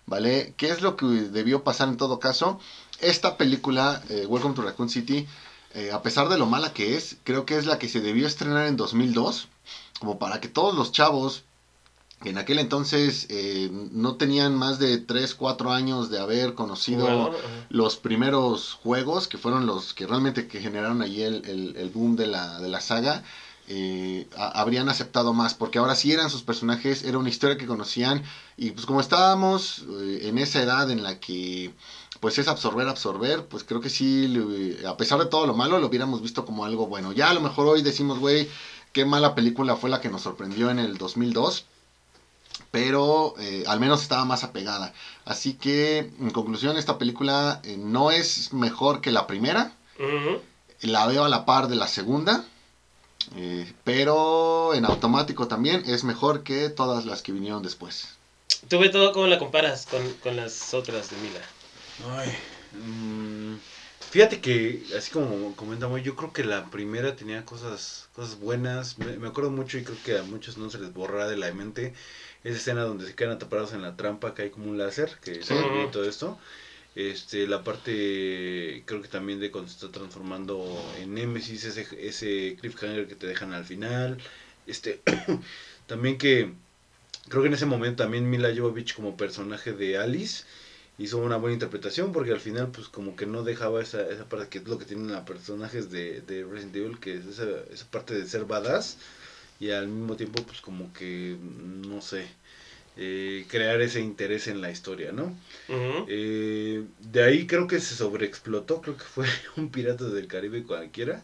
¿Vale? 0.04 0.52
¿Qué 0.58 0.68
es 0.68 0.82
lo 0.82 0.96
que 0.96 1.06
debió 1.06 1.64
pasar 1.64 1.88
en 1.88 1.96
todo 1.96 2.20
caso? 2.20 2.60
Esta 3.00 3.38
película, 3.38 4.02
eh, 4.10 4.26
Welcome 4.28 4.54
to 4.54 4.62
Raccoon 4.62 4.90
City, 4.90 5.26
eh, 5.74 5.92
a 5.92 6.02
pesar 6.02 6.28
de 6.28 6.38
lo 6.38 6.46
mala 6.46 6.72
que 6.72 6.96
es, 6.96 7.16
creo 7.24 7.46
que 7.46 7.56
es 7.56 7.66
la 7.66 7.78
que 7.78 7.88
se 7.88 8.00
debió 8.00 8.26
estrenar 8.26 8.66
en 8.66 8.76
2002, 8.76 9.48
como 10.00 10.18
para 10.18 10.40
que 10.40 10.48
todos 10.48 10.74
los 10.74 10.92
chavos 10.92 11.44
en 12.24 12.36
aquel 12.36 12.58
entonces 12.58 13.26
eh, 13.30 13.70
no 13.72 14.16
tenían 14.16 14.54
más 14.54 14.78
de 14.78 14.98
3, 14.98 15.34
4 15.34 15.72
años 15.72 16.10
de 16.10 16.20
haber 16.20 16.54
conocido 16.54 17.04
bueno, 17.04 17.30
los 17.70 17.96
primeros 17.96 18.74
juegos, 18.74 19.26
que 19.26 19.38
fueron 19.38 19.64
los 19.66 19.94
que 19.94 20.06
realmente 20.06 20.46
que 20.46 20.60
generaron 20.60 21.00
allí 21.00 21.22
el, 21.22 21.42
el, 21.46 21.76
el 21.76 21.88
boom 21.88 22.16
de 22.16 22.26
la, 22.26 22.58
de 22.60 22.68
la 22.68 22.80
saga. 22.80 23.22
Eh, 23.72 24.26
a, 24.36 24.60
habrían 24.60 24.88
aceptado 24.88 25.32
más, 25.32 25.54
porque 25.54 25.78
ahora 25.78 25.94
sí 25.94 26.12
eran 26.12 26.28
sus 26.28 26.42
personajes, 26.42 27.04
era 27.04 27.18
una 27.18 27.28
historia 27.28 27.56
que 27.56 27.66
conocían, 27.68 28.22
y 28.56 28.72
pues 28.72 28.84
como 28.84 29.00
estábamos 29.00 29.84
eh, 30.00 30.22
en 30.24 30.38
esa 30.38 30.60
edad 30.60 30.90
en 30.90 31.04
la 31.04 31.20
que 31.20 31.72
pues 32.20 32.38
es 32.38 32.48
absorber, 32.48 32.86
absorber, 32.86 33.46
pues 33.46 33.64
creo 33.64 33.80
que 33.80 33.88
sí, 33.88 34.76
a 34.86 34.96
pesar 34.96 35.18
de 35.18 35.26
todo 35.26 35.46
lo 35.46 35.54
malo, 35.54 35.78
lo 35.78 35.86
hubiéramos 35.86 36.20
visto 36.20 36.44
como 36.44 36.64
algo 36.66 36.86
bueno. 36.86 37.12
Ya 37.12 37.30
a 37.30 37.34
lo 37.34 37.40
mejor 37.40 37.66
hoy 37.66 37.82
decimos, 37.82 38.18
güey, 38.18 38.48
qué 38.92 39.06
mala 39.06 39.34
película 39.34 39.76
fue 39.76 39.88
la 39.88 40.00
que 40.00 40.10
nos 40.10 40.22
sorprendió 40.22 40.70
en 40.70 40.78
el 40.78 40.98
2002, 40.98 41.64
pero 42.70 43.34
eh, 43.38 43.64
al 43.66 43.80
menos 43.80 44.02
estaba 44.02 44.26
más 44.26 44.44
apegada. 44.44 44.92
Así 45.24 45.54
que, 45.54 45.98
en 45.98 46.30
conclusión, 46.30 46.76
esta 46.76 46.98
película 46.98 47.60
eh, 47.64 47.76
no 47.78 48.10
es 48.10 48.52
mejor 48.52 49.00
que 49.00 49.12
la 49.12 49.26
primera. 49.26 49.72
Uh 49.98 50.02
-huh. 50.02 50.40
La 50.82 51.06
veo 51.06 51.24
a 51.24 51.28
la 51.28 51.46
par 51.46 51.68
de 51.68 51.76
la 51.76 51.88
segunda. 51.88 52.44
Eh, 53.36 53.72
pero 53.84 54.74
en 54.74 54.84
automático 54.84 55.46
también 55.46 55.82
es 55.86 56.04
mejor 56.04 56.42
que 56.42 56.68
todas 56.68 57.04
las 57.04 57.22
que 57.22 57.32
vinieron 57.32 57.62
después. 57.62 58.08
¿Tú 58.68 58.78
ves 58.78 58.90
todo 58.90 59.12
cómo 59.12 59.26
la 59.26 59.38
comparas 59.38 59.86
con, 59.86 60.02
con 60.22 60.36
las 60.36 60.74
otras 60.74 61.10
de 61.10 61.16
Mila? 61.18 61.40
Ay, 62.02 62.30
mmm, 62.70 63.56
fíjate 64.08 64.40
que, 64.40 64.88
así 64.96 65.10
como 65.10 65.54
comentamos, 65.56 66.02
yo 66.02 66.16
creo 66.16 66.32
que 66.32 66.44
la 66.44 66.70
primera 66.70 67.16
tenía 67.16 67.44
cosas, 67.44 68.08
cosas 68.14 68.38
buenas. 68.38 68.98
Me, 68.98 69.18
me 69.18 69.28
acuerdo 69.28 69.50
mucho 69.50 69.78
y 69.78 69.84
creo 69.84 70.00
que 70.02 70.18
a 70.18 70.22
muchos 70.22 70.56
no 70.56 70.70
se 70.70 70.78
les 70.78 70.92
borra 70.92 71.28
de 71.28 71.36
la 71.36 71.52
mente 71.52 71.94
esa 72.44 72.56
escena 72.56 72.82
donde 72.84 73.06
se 73.06 73.14
quedan 73.14 73.32
atrapados 73.34 73.72
en 73.74 73.82
la 73.82 73.96
trampa 73.96 74.34
que 74.34 74.42
hay 74.42 74.50
como 74.50 74.70
un 74.70 74.78
láser 74.78 75.18
que 75.22 75.42
sí. 75.42 75.54
y 75.54 75.90
todo 75.90 76.04
esto 76.08 76.38
este 76.94 77.46
la 77.46 77.64
parte 77.64 78.82
creo 78.86 79.02
que 79.02 79.08
también 79.08 79.40
de 79.40 79.50
cuando 79.50 79.70
se 79.70 79.76
está 79.76 79.92
transformando 79.92 80.94
en 80.98 81.14
Nemesis 81.14 81.64
ese, 81.64 81.86
ese 82.06 82.56
cliffhanger 82.60 83.08
que 83.08 83.16
te 83.16 83.26
dejan 83.26 83.52
al 83.54 83.64
final 83.64 84.18
este 84.66 85.02
también 85.86 86.18
que 86.18 86.52
creo 87.28 87.42
que 87.42 87.48
en 87.48 87.54
ese 87.54 87.66
momento 87.66 88.02
también 88.04 88.28
Mila 88.30 88.50
Jovovich 88.54 88.94
como 88.94 89.16
personaje 89.16 89.72
de 89.72 89.98
Alice 89.98 90.44
hizo 91.00 91.18
una 91.18 91.36
buena 91.38 91.54
interpretación 91.54 92.12
porque 92.12 92.32
al 92.32 92.40
final 92.40 92.68
pues 92.68 92.88
como 92.88 93.16
que 93.16 93.26
no 93.26 93.42
dejaba 93.42 93.80
esa, 93.82 94.02
esa 94.08 94.28
parte 94.28 94.48
que 94.48 94.58
es 94.58 94.68
lo 94.68 94.78
que 94.78 94.84
tienen 94.84 95.08
los 95.12 95.24
personajes 95.24 95.90
de, 95.90 96.20
de 96.20 96.44
Resident 96.44 96.76
Evil, 96.76 96.98
que 97.00 97.16
es 97.16 97.26
esa, 97.26 97.46
esa 97.72 97.86
parte 97.90 98.14
de 98.14 98.26
ser 98.26 98.44
badass 98.44 98.98
y 99.60 99.70
al 99.70 99.88
mismo 99.88 100.16
tiempo 100.16 100.42
pues 100.44 100.60
como 100.60 100.92
que 100.92 101.36
no 101.40 102.00
sé 102.02 102.26
eh, 102.96 103.46
crear 103.48 103.80
ese 103.82 104.00
interés 104.00 104.46
en 104.48 104.60
la 104.60 104.70
historia 104.70 105.12
no. 105.12 105.34
Eh, 106.08 106.84
de 107.00 107.22
ahí 107.22 107.46
creo 107.46 107.66
que 107.66 107.80
se 107.80 107.94
sobreexplotó 107.94 108.80
creo 108.82 108.96
que 108.96 109.04
fue 109.04 109.26
un 109.56 109.70
pirata 109.70 110.04
del 110.08 110.26
Caribe 110.26 110.64
cualquiera 110.64 111.22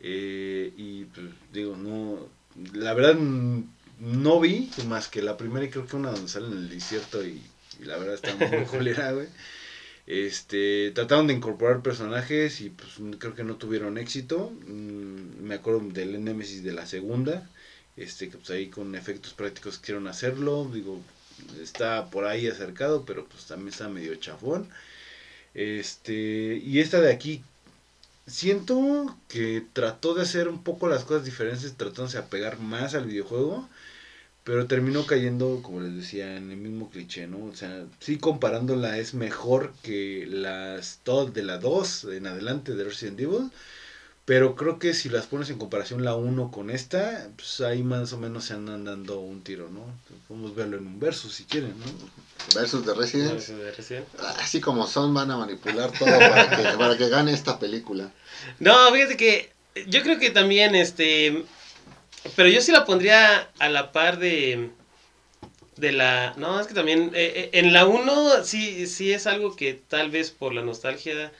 Eh, 0.00 0.72
y 0.76 1.04
pues 1.06 1.26
digo 1.52 1.76
no 1.76 2.28
la 2.74 2.92
verdad 2.94 3.16
mm, 3.16 3.62
no 4.00 4.40
vi 4.40 4.70
más 4.88 5.08
que 5.08 5.22
la 5.22 5.36
primera 5.36 5.64
y 5.64 5.70
creo 5.70 5.86
que 5.86 5.96
una 5.96 6.10
donde 6.10 6.28
sale 6.28 6.46
en 6.48 6.52
el 6.58 6.68
desierto 6.68 7.24
y, 7.24 7.40
y 7.80 7.84
la 7.84 7.96
verdad 7.96 8.14
está 8.14 8.34
muy 8.34 8.64
culera 8.70 9.12
güey 9.12 9.28
este, 10.06 10.90
trataron 10.94 11.26
de 11.26 11.34
incorporar 11.34 11.82
personajes 11.82 12.60
y 12.60 12.70
pues 12.70 12.92
creo 13.18 13.34
que 13.34 13.44
no 13.44 13.56
tuvieron 13.56 13.96
éxito. 13.98 14.50
Mm, 14.66 15.42
me 15.42 15.54
acuerdo 15.54 15.80
del 15.80 16.22
Nemesis 16.22 16.62
de 16.62 16.72
la 16.72 16.86
segunda, 16.86 17.48
este 17.96 18.28
que 18.28 18.36
pues 18.36 18.50
ahí 18.50 18.68
con 18.68 18.94
efectos 18.94 19.32
prácticos 19.34 19.78
quisieron 19.78 20.06
hacerlo, 20.08 20.70
digo, 20.72 21.00
está 21.60 22.10
por 22.10 22.26
ahí 22.26 22.46
acercado, 22.46 23.04
pero 23.06 23.26
pues 23.26 23.46
también 23.46 23.68
está 23.68 23.88
medio 23.88 24.14
chafón. 24.16 24.68
Este, 25.54 26.60
y 26.62 26.80
esta 26.80 27.00
de 27.00 27.12
aquí 27.12 27.42
siento 28.26 29.16
que 29.28 29.64
trató 29.72 30.14
de 30.14 30.22
hacer 30.22 30.48
un 30.48 30.62
poco 30.62 30.88
las 30.88 31.04
cosas 31.04 31.24
diferentes, 31.24 31.76
tratándose 31.76 32.18
de 32.18 32.24
apegar 32.24 32.58
más 32.58 32.94
al 32.94 33.06
videojuego. 33.06 33.68
Pero 34.44 34.66
terminó 34.66 35.06
cayendo, 35.06 35.60
como 35.62 35.80
les 35.80 35.96
decía, 35.96 36.36
en 36.36 36.50
el 36.50 36.58
mismo 36.58 36.90
cliché, 36.90 37.26
¿no? 37.26 37.44
O 37.46 37.56
sea, 37.56 37.86
sí 37.98 38.18
comparándola 38.18 38.98
es 38.98 39.14
mejor 39.14 39.72
que 39.82 40.26
las 40.28 41.00
todas 41.02 41.32
de 41.32 41.42
la 41.42 41.56
2 41.58 42.04
en 42.12 42.26
adelante 42.26 42.74
de 42.74 42.84
Resident 42.84 43.20
Evil. 43.20 43.50
Pero 44.26 44.56
creo 44.56 44.78
que 44.78 44.94
si 44.94 45.10
las 45.10 45.26
pones 45.26 45.50
en 45.50 45.58
comparación 45.58 46.02
la 46.02 46.14
1 46.14 46.50
con 46.50 46.70
esta, 46.70 47.28
pues 47.36 47.60
ahí 47.60 47.82
más 47.82 48.12
o 48.14 48.18
menos 48.18 48.44
se 48.44 48.54
andan 48.54 48.84
dando 48.84 49.20
un 49.20 49.42
tiro, 49.42 49.68
¿no? 49.68 49.84
Podemos 50.28 50.54
verlo 50.54 50.78
en 50.78 50.86
un 50.86 50.98
verso 50.98 51.28
si 51.28 51.44
quieren, 51.44 51.74
¿no? 51.78 52.58
Versus 52.58 52.86
de 52.86 52.94
Resident. 52.94 53.38
De 53.38 53.72
recién. 53.72 54.04
Así 54.38 54.62
como 54.62 54.86
son, 54.86 55.12
van 55.12 55.30
a 55.30 55.36
manipular 55.36 55.90
todo 55.92 56.18
para 56.18 56.50
que, 56.56 56.78
para 56.78 56.96
que 56.96 57.08
gane 57.10 57.34
esta 57.34 57.58
película. 57.58 58.12
No, 58.60 58.90
fíjate 58.92 59.18
que 59.18 59.52
yo 59.88 60.02
creo 60.02 60.18
que 60.18 60.30
también, 60.30 60.74
este, 60.74 61.44
pero 62.36 62.48
yo 62.48 62.60
sí 62.60 62.72
la 62.72 62.84
pondría 62.84 63.50
a 63.58 63.68
la 63.68 63.92
par 63.92 64.18
de, 64.18 64.70
de 65.76 65.92
la, 65.92 66.34
no, 66.36 66.60
es 66.60 66.66
que 66.66 66.74
también, 66.74 67.10
eh, 67.14 67.32
eh, 67.36 67.50
en 67.52 67.72
la 67.72 67.86
1 67.86 68.44
sí, 68.44 68.86
sí 68.86 69.12
es 69.12 69.26
algo 69.26 69.56
que 69.56 69.74
tal 69.74 70.10
vez 70.10 70.30
por 70.30 70.54
la 70.54 70.62
nostalgia, 70.62 71.32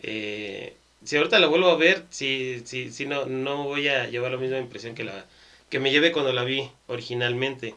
eh, 0.00 0.74
si 1.04 1.16
ahorita 1.16 1.38
la 1.38 1.46
vuelvo 1.46 1.68
a 1.70 1.76
ver, 1.76 2.04
sí, 2.10 2.62
sí, 2.64 2.90
sí 2.90 3.06
no, 3.06 3.26
no 3.26 3.64
voy 3.64 3.88
a 3.88 4.06
llevar 4.08 4.32
la 4.32 4.38
misma 4.38 4.58
impresión 4.58 4.94
que 4.94 5.04
la 5.04 5.24
que 5.70 5.80
me 5.80 5.90
llevé 5.90 6.12
cuando 6.12 6.32
la 6.32 6.44
vi 6.44 6.70
originalmente. 6.86 7.74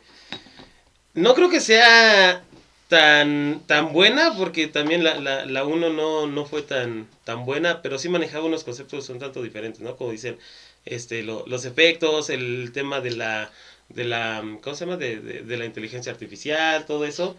No 1.14 1.34
creo 1.34 1.50
que 1.50 1.60
sea 1.60 2.44
tan, 2.88 3.62
tan 3.68 3.94
buena, 3.94 4.36
porque 4.38 4.68
también 4.68 5.04
la, 5.04 5.20
la, 5.20 5.46
la 5.46 5.66
1 5.66 5.90
no, 5.90 6.28
no 6.28 6.46
fue 6.46 6.62
tan, 6.62 7.08
tan 7.24 7.46
buena, 7.46 7.82
pero 7.82 7.98
sí 7.98 8.10
manejaba 8.10 8.46
unos 8.46 8.64
conceptos 8.64 9.10
un 9.10 9.20
tanto 9.20 9.42
diferentes, 9.42 9.82
¿no? 9.82 9.96
Como 9.96 10.12
dicen, 10.12 10.38
este, 10.90 11.24
lo- 11.24 11.46
los 11.48 11.66
efectos, 11.66 12.30
el 12.30 12.72
tema 12.74 13.02
de 13.02 13.12
la, 13.12 13.52
de 13.90 14.06
la, 14.06 14.44
¿cómo 14.62 14.76
se 14.76 14.86
llama? 14.86 14.98
De, 14.98 15.20
de, 15.20 15.58
la 15.58 15.66
inteligencia 15.66 16.12
artificial, 16.12 16.86
todo 16.86 17.06
eso. 17.06 17.36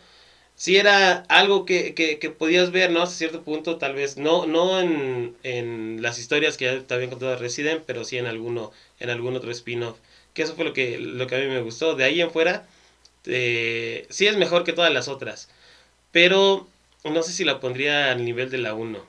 Sí 0.57 0.77
era 0.77 1.25
algo 1.29 1.65
que, 1.65 1.95
que, 1.95 2.19
que 2.19 2.31
podías 2.31 2.71
ver, 2.71 2.91
¿no? 2.91 3.03
Hasta 3.03 3.17
cierto 3.17 3.43
punto, 3.43 3.79
tal 3.79 3.95
vez, 3.95 4.19
no, 4.19 4.47
no 4.47 4.81
en, 4.81 5.37
en 5.43 6.03
las 6.03 6.19
historias 6.19 6.57
que 6.59 6.67
ya 6.67 6.81
te 6.87 6.95
habían 6.95 7.11
contado 7.11 7.33
de 7.33 7.39
Resident, 7.39 7.83
pero 7.87 8.05
sí 8.05 8.19
en 8.19 8.27
alguno, 8.27 8.71
en 9.01 9.11
algún 9.11 9.35
otro 9.37 9.51
spin-off. 9.53 9.97
Que 10.35 10.43
eso 10.43 10.55
fue 10.57 10.65
lo 10.67 10.73
que, 10.75 10.99
lo 10.99 11.27
que 11.27 11.37
a 11.37 11.39
mí 11.39 11.47
me 11.47 11.61
gustó. 11.63 11.95
De 11.95 12.05
ahí 12.05 12.21
en 12.21 12.31
fuera, 12.31 12.67
eh, 13.27 14.07
sí 14.11 14.27
es 14.27 14.37
mejor 14.37 14.65
que 14.65 14.73
todas 14.75 14.93
las 14.93 15.09
otras. 15.09 15.49
Pero 16.13 16.69
no 17.05 17.23
sé 17.23 17.33
si 17.33 17.45
la 17.45 17.61
pondría 17.61 18.13
al 18.13 18.25
nivel 18.25 18.51
de 18.51 18.59
la 18.59 18.75
1. 18.75 19.07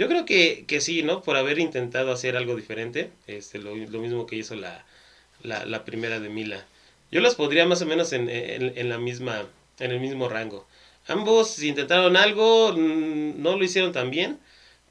Yo 0.00 0.08
creo 0.08 0.24
que, 0.24 0.64
que 0.66 0.80
sí, 0.80 1.02
¿no? 1.02 1.20
Por 1.20 1.36
haber 1.36 1.58
intentado 1.58 2.10
hacer 2.10 2.34
algo 2.34 2.56
diferente. 2.56 3.10
Este, 3.26 3.58
lo, 3.58 3.74
mismo 3.74 4.24
que 4.24 4.34
hizo 4.34 4.54
la, 4.54 4.86
la, 5.42 5.84
primera 5.84 6.18
de 6.18 6.30
Mila. 6.30 6.66
Yo 7.12 7.20
las 7.20 7.34
pondría 7.34 7.66
más 7.66 7.82
o 7.82 7.86
menos 7.86 8.14
en, 8.14 8.30
en, 8.30 8.78
en 8.78 8.88
la 8.88 8.96
misma, 8.96 9.46
en 9.78 9.90
el 9.90 10.00
mismo 10.00 10.30
rango. 10.30 10.66
Ambos 11.06 11.62
intentaron 11.62 12.16
algo, 12.16 12.72
mm, 12.72 13.42
no 13.42 13.58
lo 13.58 13.62
hicieron 13.62 13.92
tan 13.92 14.10
bien. 14.10 14.38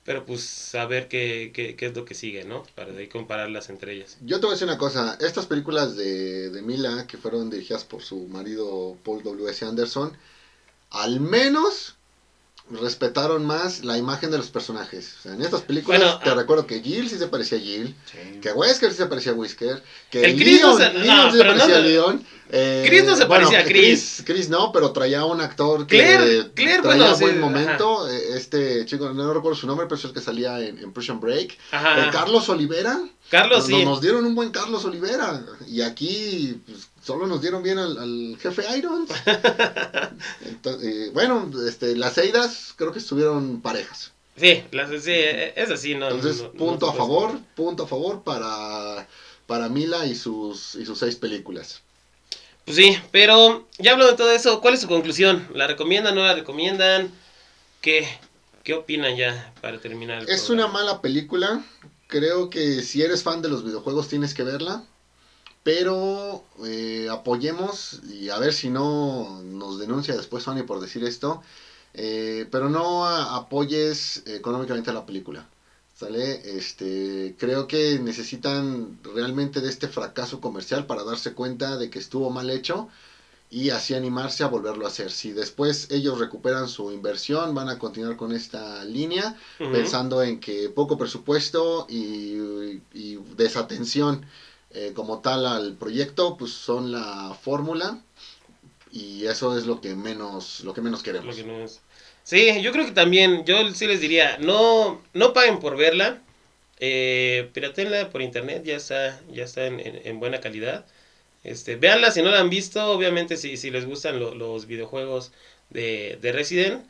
Pero 0.04 0.28
pues 0.28 0.76
a 0.76 0.86
ver 0.86 1.08
qué, 1.08 1.52
qué, 1.56 1.76
qué 1.76 1.88
es 1.88 1.96
lo 1.96 2.06
que 2.06 2.14
sigue, 2.14 2.44
¿no? 2.44 2.62
Para 2.76 2.92
de 2.92 3.10
compararlas 3.10 3.72
entre 3.72 3.94
ellas. 3.94 4.16
Yo 4.22 4.40
te 4.40 4.46
voy 4.46 4.52
a 4.52 4.58
decir 4.58 4.68
una 4.68 4.78
cosa, 4.78 5.18
estas 5.22 5.48
películas 5.48 5.96
de, 5.96 6.52
de 6.52 6.62
Mila, 6.62 7.08
que 7.08 7.18
fueron 7.18 7.50
dirigidas 7.50 7.84
por 7.84 8.04
su 8.04 8.28
marido 8.28 8.96
Paul 9.04 9.24
W.S. 9.24 9.66
Anderson, 9.66 10.16
al 10.92 11.20
menos 11.20 11.96
respetaron 12.72 13.46
más 13.46 13.84
la 13.84 13.98
imagen 13.98 14.32
de 14.32 14.38
los 14.38 14.50
personajes. 14.50 15.16
O 15.20 15.22
sea, 15.24 15.34
en 15.34 15.42
estas 15.42 15.62
películas 15.62 16.00
Bueno, 16.02 16.20
te 16.20 16.30
ah. 16.30 16.36
recuerdo 16.36 16.68
que 16.68 16.82
Jill 16.82 17.10
sí 17.10 17.18
se 17.18 17.28
parecía 17.28 17.58
a 17.58 17.62
Jill, 17.62 17.96
Sí. 18.12 18.40
que 18.42 18.52
Wesker 18.52 18.92
sí 18.92 18.98
se 18.98 19.06
parecía 19.08 19.32
a 19.32 19.36
Wesker, 19.36 19.84
que 20.12 20.24
El 20.24 20.36
Chris 20.36 20.62
no 20.62 20.78
Leon, 20.78 20.94
se- 20.94 21.00
Leon 21.00 21.18
no, 21.18 21.26
sí 21.32 21.32
se 21.32 21.38
pero 21.40 21.52
no 21.54 21.60
parecía 21.60 21.78
a 21.78 21.82
Leon. 21.82 22.26
eh, 22.52 22.84
Chris 22.88 23.04
no 23.06 23.16
se 23.16 23.26
bueno, 23.26 23.48
parecía 23.48 23.60
a 23.60 23.64
Chris. 23.64 24.24
Chris 24.26 24.50
no, 24.50 24.72
pero 24.72 24.92
traía 24.92 25.26
un 25.26 25.42
actor 25.42 25.88
que 25.88 25.98
Claire- 25.98 26.52
Claire, 26.54 26.82
traía 26.84 27.04
bueno, 27.14 27.18
buen 27.20 27.40
momento. 27.40 28.10
eh, 28.10 28.36
Este 28.36 28.86
chico, 28.86 29.10
no 29.14 29.34
recuerdo 29.34 29.58
su 29.58 29.68
nombre, 29.68 29.86
pero 29.88 29.98
es 29.98 30.06
el 30.06 30.14
que 30.14 30.22
salía 30.22 30.60
en, 30.60 30.78
en 30.80 30.94
Prison 30.94 31.20
Break. 31.20 31.58
Ajá. 31.72 32.08
Eh, 32.08 32.10
Carlos 32.12 32.48
Olivera. 32.50 33.00
Carlos, 33.30 33.68
Nos, 33.70 33.80
sí. 33.80 33.86
nos 33.86 34.02
dieron 34.02 34.26
un 34.26 34.34
buen 34.34 34.50
Carlos 34.50 34.84
Olivera. 34.86 35.44
Y 35.68 35.82
aquí 35.82 36.60
pues, 36.66 36.88
solo 37.10 37.26
nos 37.26 37.42
dieron 37.42 37.64
bien 37.64 37.80
al, 37.80 37.98
al 37.98 38.38
jefe 38.40 38.64
Irons. 38.78 39.10
Entonces, 40.46 41.08
eh, 41.08 41.10
bueno, 41.12 41.50
este, 41.68 41.96
las 41.96 42.18
Eidas 42.20 42.74
creo 42.76 42.92
que 42.92 43.00
estuvieron 43.00 43.62
parejas. 43.62 44.12
Sí, 44.38 44.64
las, 44.72 44.90
sí, 45.04 45.12
es 45.16 45.72
así, 45.72 45.96
no. 45.96 46.08
Entonces, 46.10 46.38
no- 46.44 46.50
no 46.50 46.54
punto 46.54 46.88
a 46.88 46.94
favor, 46.94 47.40
punto 47.56 47.84
a 47.84 47.88
favor 47.88 48.22
para, 48.24 49.08
para 49.48 49.70
Mila 49.70 50.06
y 50.06 50.14
sus, 50.16 50.76
y 50.76 50.86
sus 50.86 51.00
seis 51.00 51.16
películas. 51.16 51.82
Pues 52.66 52.78
sí, 52.78 52.96
pero 53.12 53.68
ya 53.80 53.94
hablando 53.94 54.12
de 54.12 54.18
todo 54.18 54.32
eso, 54.32 54.62
¿cuál 54.62 54.76
es 54.76 54.82
su 54.82 54.88
conclusión? 54.88 55.48
¿La 55.56 55.66
recomiendan, 55.66 56.14
no 56.14 56.22
la 56.22 56.36
recomiendan? 56.36 57.12
¿Qué, 57.82 58.08
qué 58.64 58.76
opinan 58.76 59.16
ya 59.18 59.52
para 59.62 59.80
terminar? 59.80 60.22
el 60.22 60.30
Es 60.30 60.44
programa? 60.44 60.66
una 60.70 60.74
mala 60.74 61.02
película. 61.02 61.64
Creo 62.08 62.52
que 62.52 62.84
si 62.84 63.02
eres 63.02 63.24
fan 63.24 63.42
de 63.42 63.50
los 63.50 63.64
videojuegos 63.66 64.08
tienes 64.10 64.36
que 64.36 64.44
verla. 64.44 64.84
Pero 65.64 66.44
eh, 66.66 67.08
apoyemos 67.12 68.00
y 68.08 68.30
a 68.30 68.40
ver 68.40 68.54
si 68.54 68.70
no 68.70 69.42
nos 69.44 69.78
denuncia 69.78 70.16
después 70.16 70.44
Sony 70.44 70.64
por 70.66 70.80
decir 70.80 71.04
esto. 71.04 71.42
eh, 71.94 72.48
pero 72.52 72.70
no 72.70 73.06
a- 73.06 73.36
apoyes 73.36 74.22
económicamente 74.26 74.90
a 74.92 74.94
la 74.94 75.06
película. 75.06 75.48
¿Sale? 75.96 76.40
Este, 76.58 77.36
creo 77.38 77.68
que 77.68 78.00
necesitan 78.00 78.98
realmente 79.04 79.60
de 79.62 79.70
este 79.70 79.88
fracaso 79.90 80.40
comercial 80.40 80.86
para 80.86 81.04
darse 81.04 81.34
cuenta 81.34 81.78
de 81.78 81.90
que 81.90 82.00
estuvo 82.00 82.30
mal 82.30 82.50
hecho 82.50 82.88
y 83.50 83.70
así 83.72 83.94
animarse 83.96 84.44
a 84.44 84.48
volverlo 84.48 84.86
a 84.86 84.90
hacer. 84.90 85.12
Si 85.12 85.32
después 85.32 85.88
ellos 85.90 86.20
recuperan 86.20 86.68
su 86.68 86.92
inversión, 86.92 87.54
van 87.56 87.70
a 87.70 87.78
continuar 87.80 88.16
con 88.16 88.32
esta 88.32 88.84
línea 88.86 89.36
pensando 89.72 90.22
en 90.24 90.40
que 90.40 90.70
poco 90.70 90.98
presupuesto 90.98 91.86
y, 91.90 92.38
y 92.94 93.16
desatención 93.36 94.26
eh, 94.72 94.92
como 94.96 95.20
tal 95.20 95.46
al 95.46 95.74
proyecto 95.76 96.38
pues 96.38 96.52
son 96.52 96.92
la 96.92 97.36
fórmula 97.42 98.00
y 98.92 99.26
eso 99.26 99.58
es 99.58 99.66
lo 99.66 99.82
que 99.82 99.96
menos 99.96 100.62
lo 100.62 100.74
que 100.74 100.82
menos 100.82 101.04
queremos 101.04 101.36
que. 101.36 101.68
Sí, 102.24 102.62
yo 102.62 102.72
creo 102.72 102.86
que 102.86 102.92
también, 102.92 103.44
yo 103.46 103.72
sí 103.74 103.88
les 103.88 104.02
diría, 104.02 104.38
no, 104.38 105.02
no 105.14 105.34
paguen 105.34 105.60
por 105.60 105.76
verla, 105.78 106.22
eh, 106.80 107.50
piratenla 107.54 108.10
por 108.12 108.22
internet, 108.22 108.64
ya 108.64 108.76
está, 108.76 109.20
ya 109.32 109.44
está 109.46 109.66
en, 109.66 109.80
en- 109.80 110.02
en 110.06 110.20
buena 110.20 110.40
calidad. 110.40 110.86
Este, 111.44 111.76
véanla 111.76 112.12
si 112.12 112.22
no 112.22 112.30
la 112.30 112.40
han 112.40 112.50
visto, 112.50 112.86
obviamente 112.92 113.36
si, 113.38 113.58
si 113.58 113.72
les 113.72 113.86
gustan 113.86 114.20
lo- 114.20 114.36
los 114.36 114.68
videojuegos 114.68 115.32
de, 115.72 116.18
de 116.22 116.32
Resident, 116.32 116.86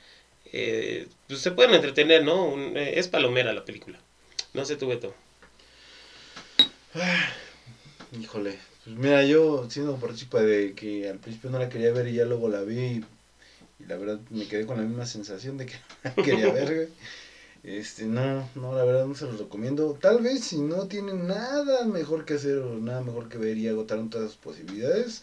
eh, 0.52 1.08
pues 1.28 1.40
se 1.42 1.52
pueden 1.52 1.74
entretener, 1.76 2.24
¿no? 2.24 2.44
Un- 2.46 2.76
eh, 2.76 3.00
es 3.00 3.08
palomera 3.08 3.54
la 3.54 3.64
película. 3.64 4.00
No 4.54 4.66
sé 4.66 4.76
tú, 4.76 4.88
Beto. 4.88 5.14
Híjole, 8.12 8.58
pues 8.84 8.96
mira, 8.96 9.24
yo 9.24 9.70
siendo 9.70 9.98
partícipe 9.98 10.42
de 10.42 10.74
que 10.74 11.10
al 11.10 11.20
principio 11.20 11.50
no 11.50 11.60
la 11.60 11.70
quería 11.70 11.92
ver 11.92 12.08
y 12.08 12.14
ya 12.14 12.26
luego 12.26 12.50
la 12.50 12.62
vi 12.62 12.80
y, 12.80 13.06
la 13.88 13.98
verdad 13.98 14.20
me 14.30 14.48
quedé 14.48 14.66
con 14.66 14.78
la 14.78 14.84
misma 14.84 15.06
sensación 15.06 15.58
de 15.58 15.66
que 15.68 15.76
la 16.04 16.16
quería 16.16 16.52
ver. 16.52 16.90
Este, 17.64 18.06
no, 18.06 18.50
no, 18.56 18.74
la 18.76 18.86
verdad 18.86 19.06
no 19.06 19.16
se 19.16 19.26
los 19.26 19.38
recomiendo. 19.38 19.98
Tal 20.02 20.22
vez 20.22 20.46
si 20.46 20.60
no 20.60 20.88
tienen 20.88 21.28
nada 21.28 21.86
mejor 21.86 22.26
que 22.26 22.36
hacer 22.36 22.58
o 22.60 22.80
nada 22.80 23.02
mejor 23.02 23.30
que 23.30 23.38
ver 23.38 23.58
y 23.58 23.68
agotaron 23.68 24.10
todas 24.10 24.32
sus 24.32 24.40
posibilidades, 24.40 25.22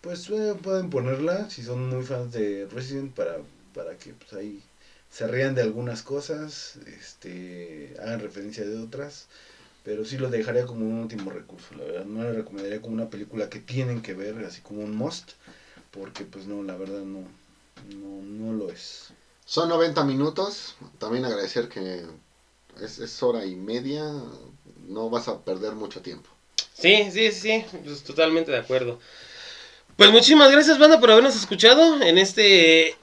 pues 0.00 0.28
eh, 0.30 0.54
pueden 0.60 0.90
ponerla 0.90 1.48
si 1.50 1.62
son 1.62 1.88
muy 1.88 2.04
fans 2.04 2.32
de 2.32 2.66
Resident 2.70 3.14
para 3.14 3.38
para 3.74 3.96
que 3.96 4.12
pues 4.12 4.32
ahí 4.32 4.62
se 5.10 5.26
rían 5.26 5.54
de 5.54 5.62
algunas 5.62 6.02
cosas, 6.02 6.76
este, 6.86 7.94
hagan 8.00 8.20
referencia 8.20 8.64
de 8.64 8.78
otras, 8.78 9.26
pero 9.84 10.04
sí 10.04 10.18
lo 10.18 10.30
dejaría 10.30 10.66
como 10.66 10.86
un 10.86 11.00
último 11.00 11.30
recurso, 11.30 11.74
la 11.76 11.84
verdad, 11.84 12.04
no 12.04 12.22
le 12.22 12.32
recomendaría 12.32 12.80
como 12.80 12.94
una 12.94 13.10
película 13.10 13.48
que 13.48 13.60
tienen 13.60 14.02
que 14.02 14.14
ver, 14.14 14.36
así 14.44 14.60
como 14.60 14.82
un 14.82 14.96
must, 14.96 15.32
porque 15.90 16.24
pues 16.24 16.46
no, 16.46 16.62
la 16.62 16.76
verdad 16.76 17.00
no, 17.00 17.20
no, 17.96 18.22
no 18.22 18.52
lo 18.52 18.70
es. 18.70 19.12
Son 19.50 19.68
90 19.68 20.04
minutos. 20.04 20.76
También 21.00 21.24
agradecer 21.24 21.68
que 21.68 22.04
es, 22.80 23.00
es 23.00 23.20
hora 23.20 23.44
y 23.44 23.56
media. 23.56 24.04
No 24.86 25.10
vas 25.10 25.26
a 25.26 25.40
perder 25.40 25.72
mucho 25.72 26.02
tiempo. 26.02 26.30
Sí, 26.72 27.10
sí, 27.10 27.32
sí, 27.32 27.64
pues 27.84 28.04
totalmente 28.04 28.52
de 28.52 28.58
acuerdo. 28.58 29.00
Pues 29.96 30.12
muchísimas 30.12 30.52
gracias, 30.52 30.78
banda, 30.78 31.00
por 31.00 31.10
habernos 31.10 31.34
escuchado 31.34 32.00
en 32.00 32.16
este 32.16 32.96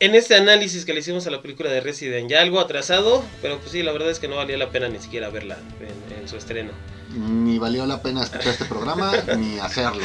en 0.00 0.14
este 0.14 0.34
análisis 0.34 0.86
que 0.86 0.94
le 0.94 1.00
hicimos 1.00 1.26
a 1.26 1.30
la 1.30 1.42
película 1.42 1.70
de 1.70 1.80
Resident. 1.80 2.28
Ya 2.28 2.40
algo 2.40 2.58
atrasado, 2.58 3.22
pero 3.42 3.58
pues 3.58 3.70
sí, 3.70 3.82
la 3.82 3.92
verdad 3.92 4.10
es 4.10 4.18
que 4.18 4.28
no 4.28 4.36
valía 4.36 4.56
la 4.56 4.70
pena 4.70 4.88
ni 4.88 4.98
siquiera 4.98 5.28
verla 5.28 5.58
en, 5.80 6.18
en 6.18 6.28
su 6.28 6.36
estreno. 6.36 6.72
Ni 7.14 7.58
valió 7.58 7.84
la 7.86 8.00
pena 8.00 8.22
escuchar 8.22 8.48
este 8.48 8.64
programa, 8.64 9.12
ni 9.38 9.58
hacerlo. 9.58 10.02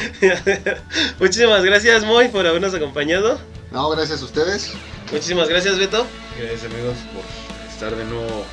muchísimas 1.18 1.64
gracias, 1.64 2.04
Moy, 2.04 2.28
por 2.28 2.46
habernos 2.46 2.74
acompañado. 2.74 3.40
No, 3.72 3.88
gracias 3.90 4.20
a 4.20 4.24
ustedes. 4.24 4.72
Muchísimas 5.10 5.48
gracias, 5.48 5.78
Beto. 5.78 6.06
Gracias 6.38 6.70
amigos 6.70 6.96
por 7.14 7.72
estar 7.72 7.96
de 7.96 8.04
nuevo 8.04 8.44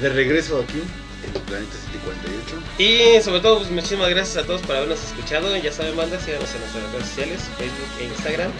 de 0.00 0.08
regreso 0.10 0.60
aquí 0.60 0.80
en 1.24 1.34
el 1.34 1.42
Planeta 1.42 1.72
748. 1.92 2.62
Y 2.78 3.22
sobre 3.22 3.40
todo, 3.40 3.58
pues, 3.58 3.70
muchísimas 3.70 4.10
gracias 4.10 4.44
a 4.44 4.46
todos 4.46 4.60
por 4.62 4.76
habernos 4.76 5.02
escuchado. 5.02 5.56
Ya 5.56 5.72
saben, 5.72 5.96
banda, 5.96 6.20
síganos 6.20 6.48
en 6.54 6.60
nuestras 6.60 6.92
redes 6.92 7.08
sociales, 7.08 7.40
Facebook 7.58 7.90
e 8.00 8.04
Instagram. 8.04 8.52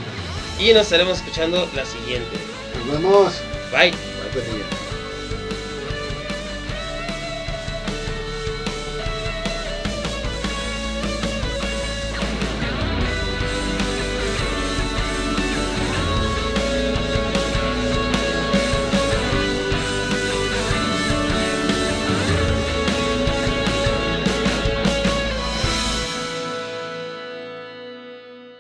Y 0.59 0.73
nos 0.73 0.83
estaremos 0.85 1.19
escuchando 1.19 1.69
la 1.75 1.85
siguiente. 1.85 2.37
Nos 2.87 3.01
vemos. 3.01 3.35
Bye. 3.71 3.91
Bye, 3.91 3.99
pues. 4.33 4.88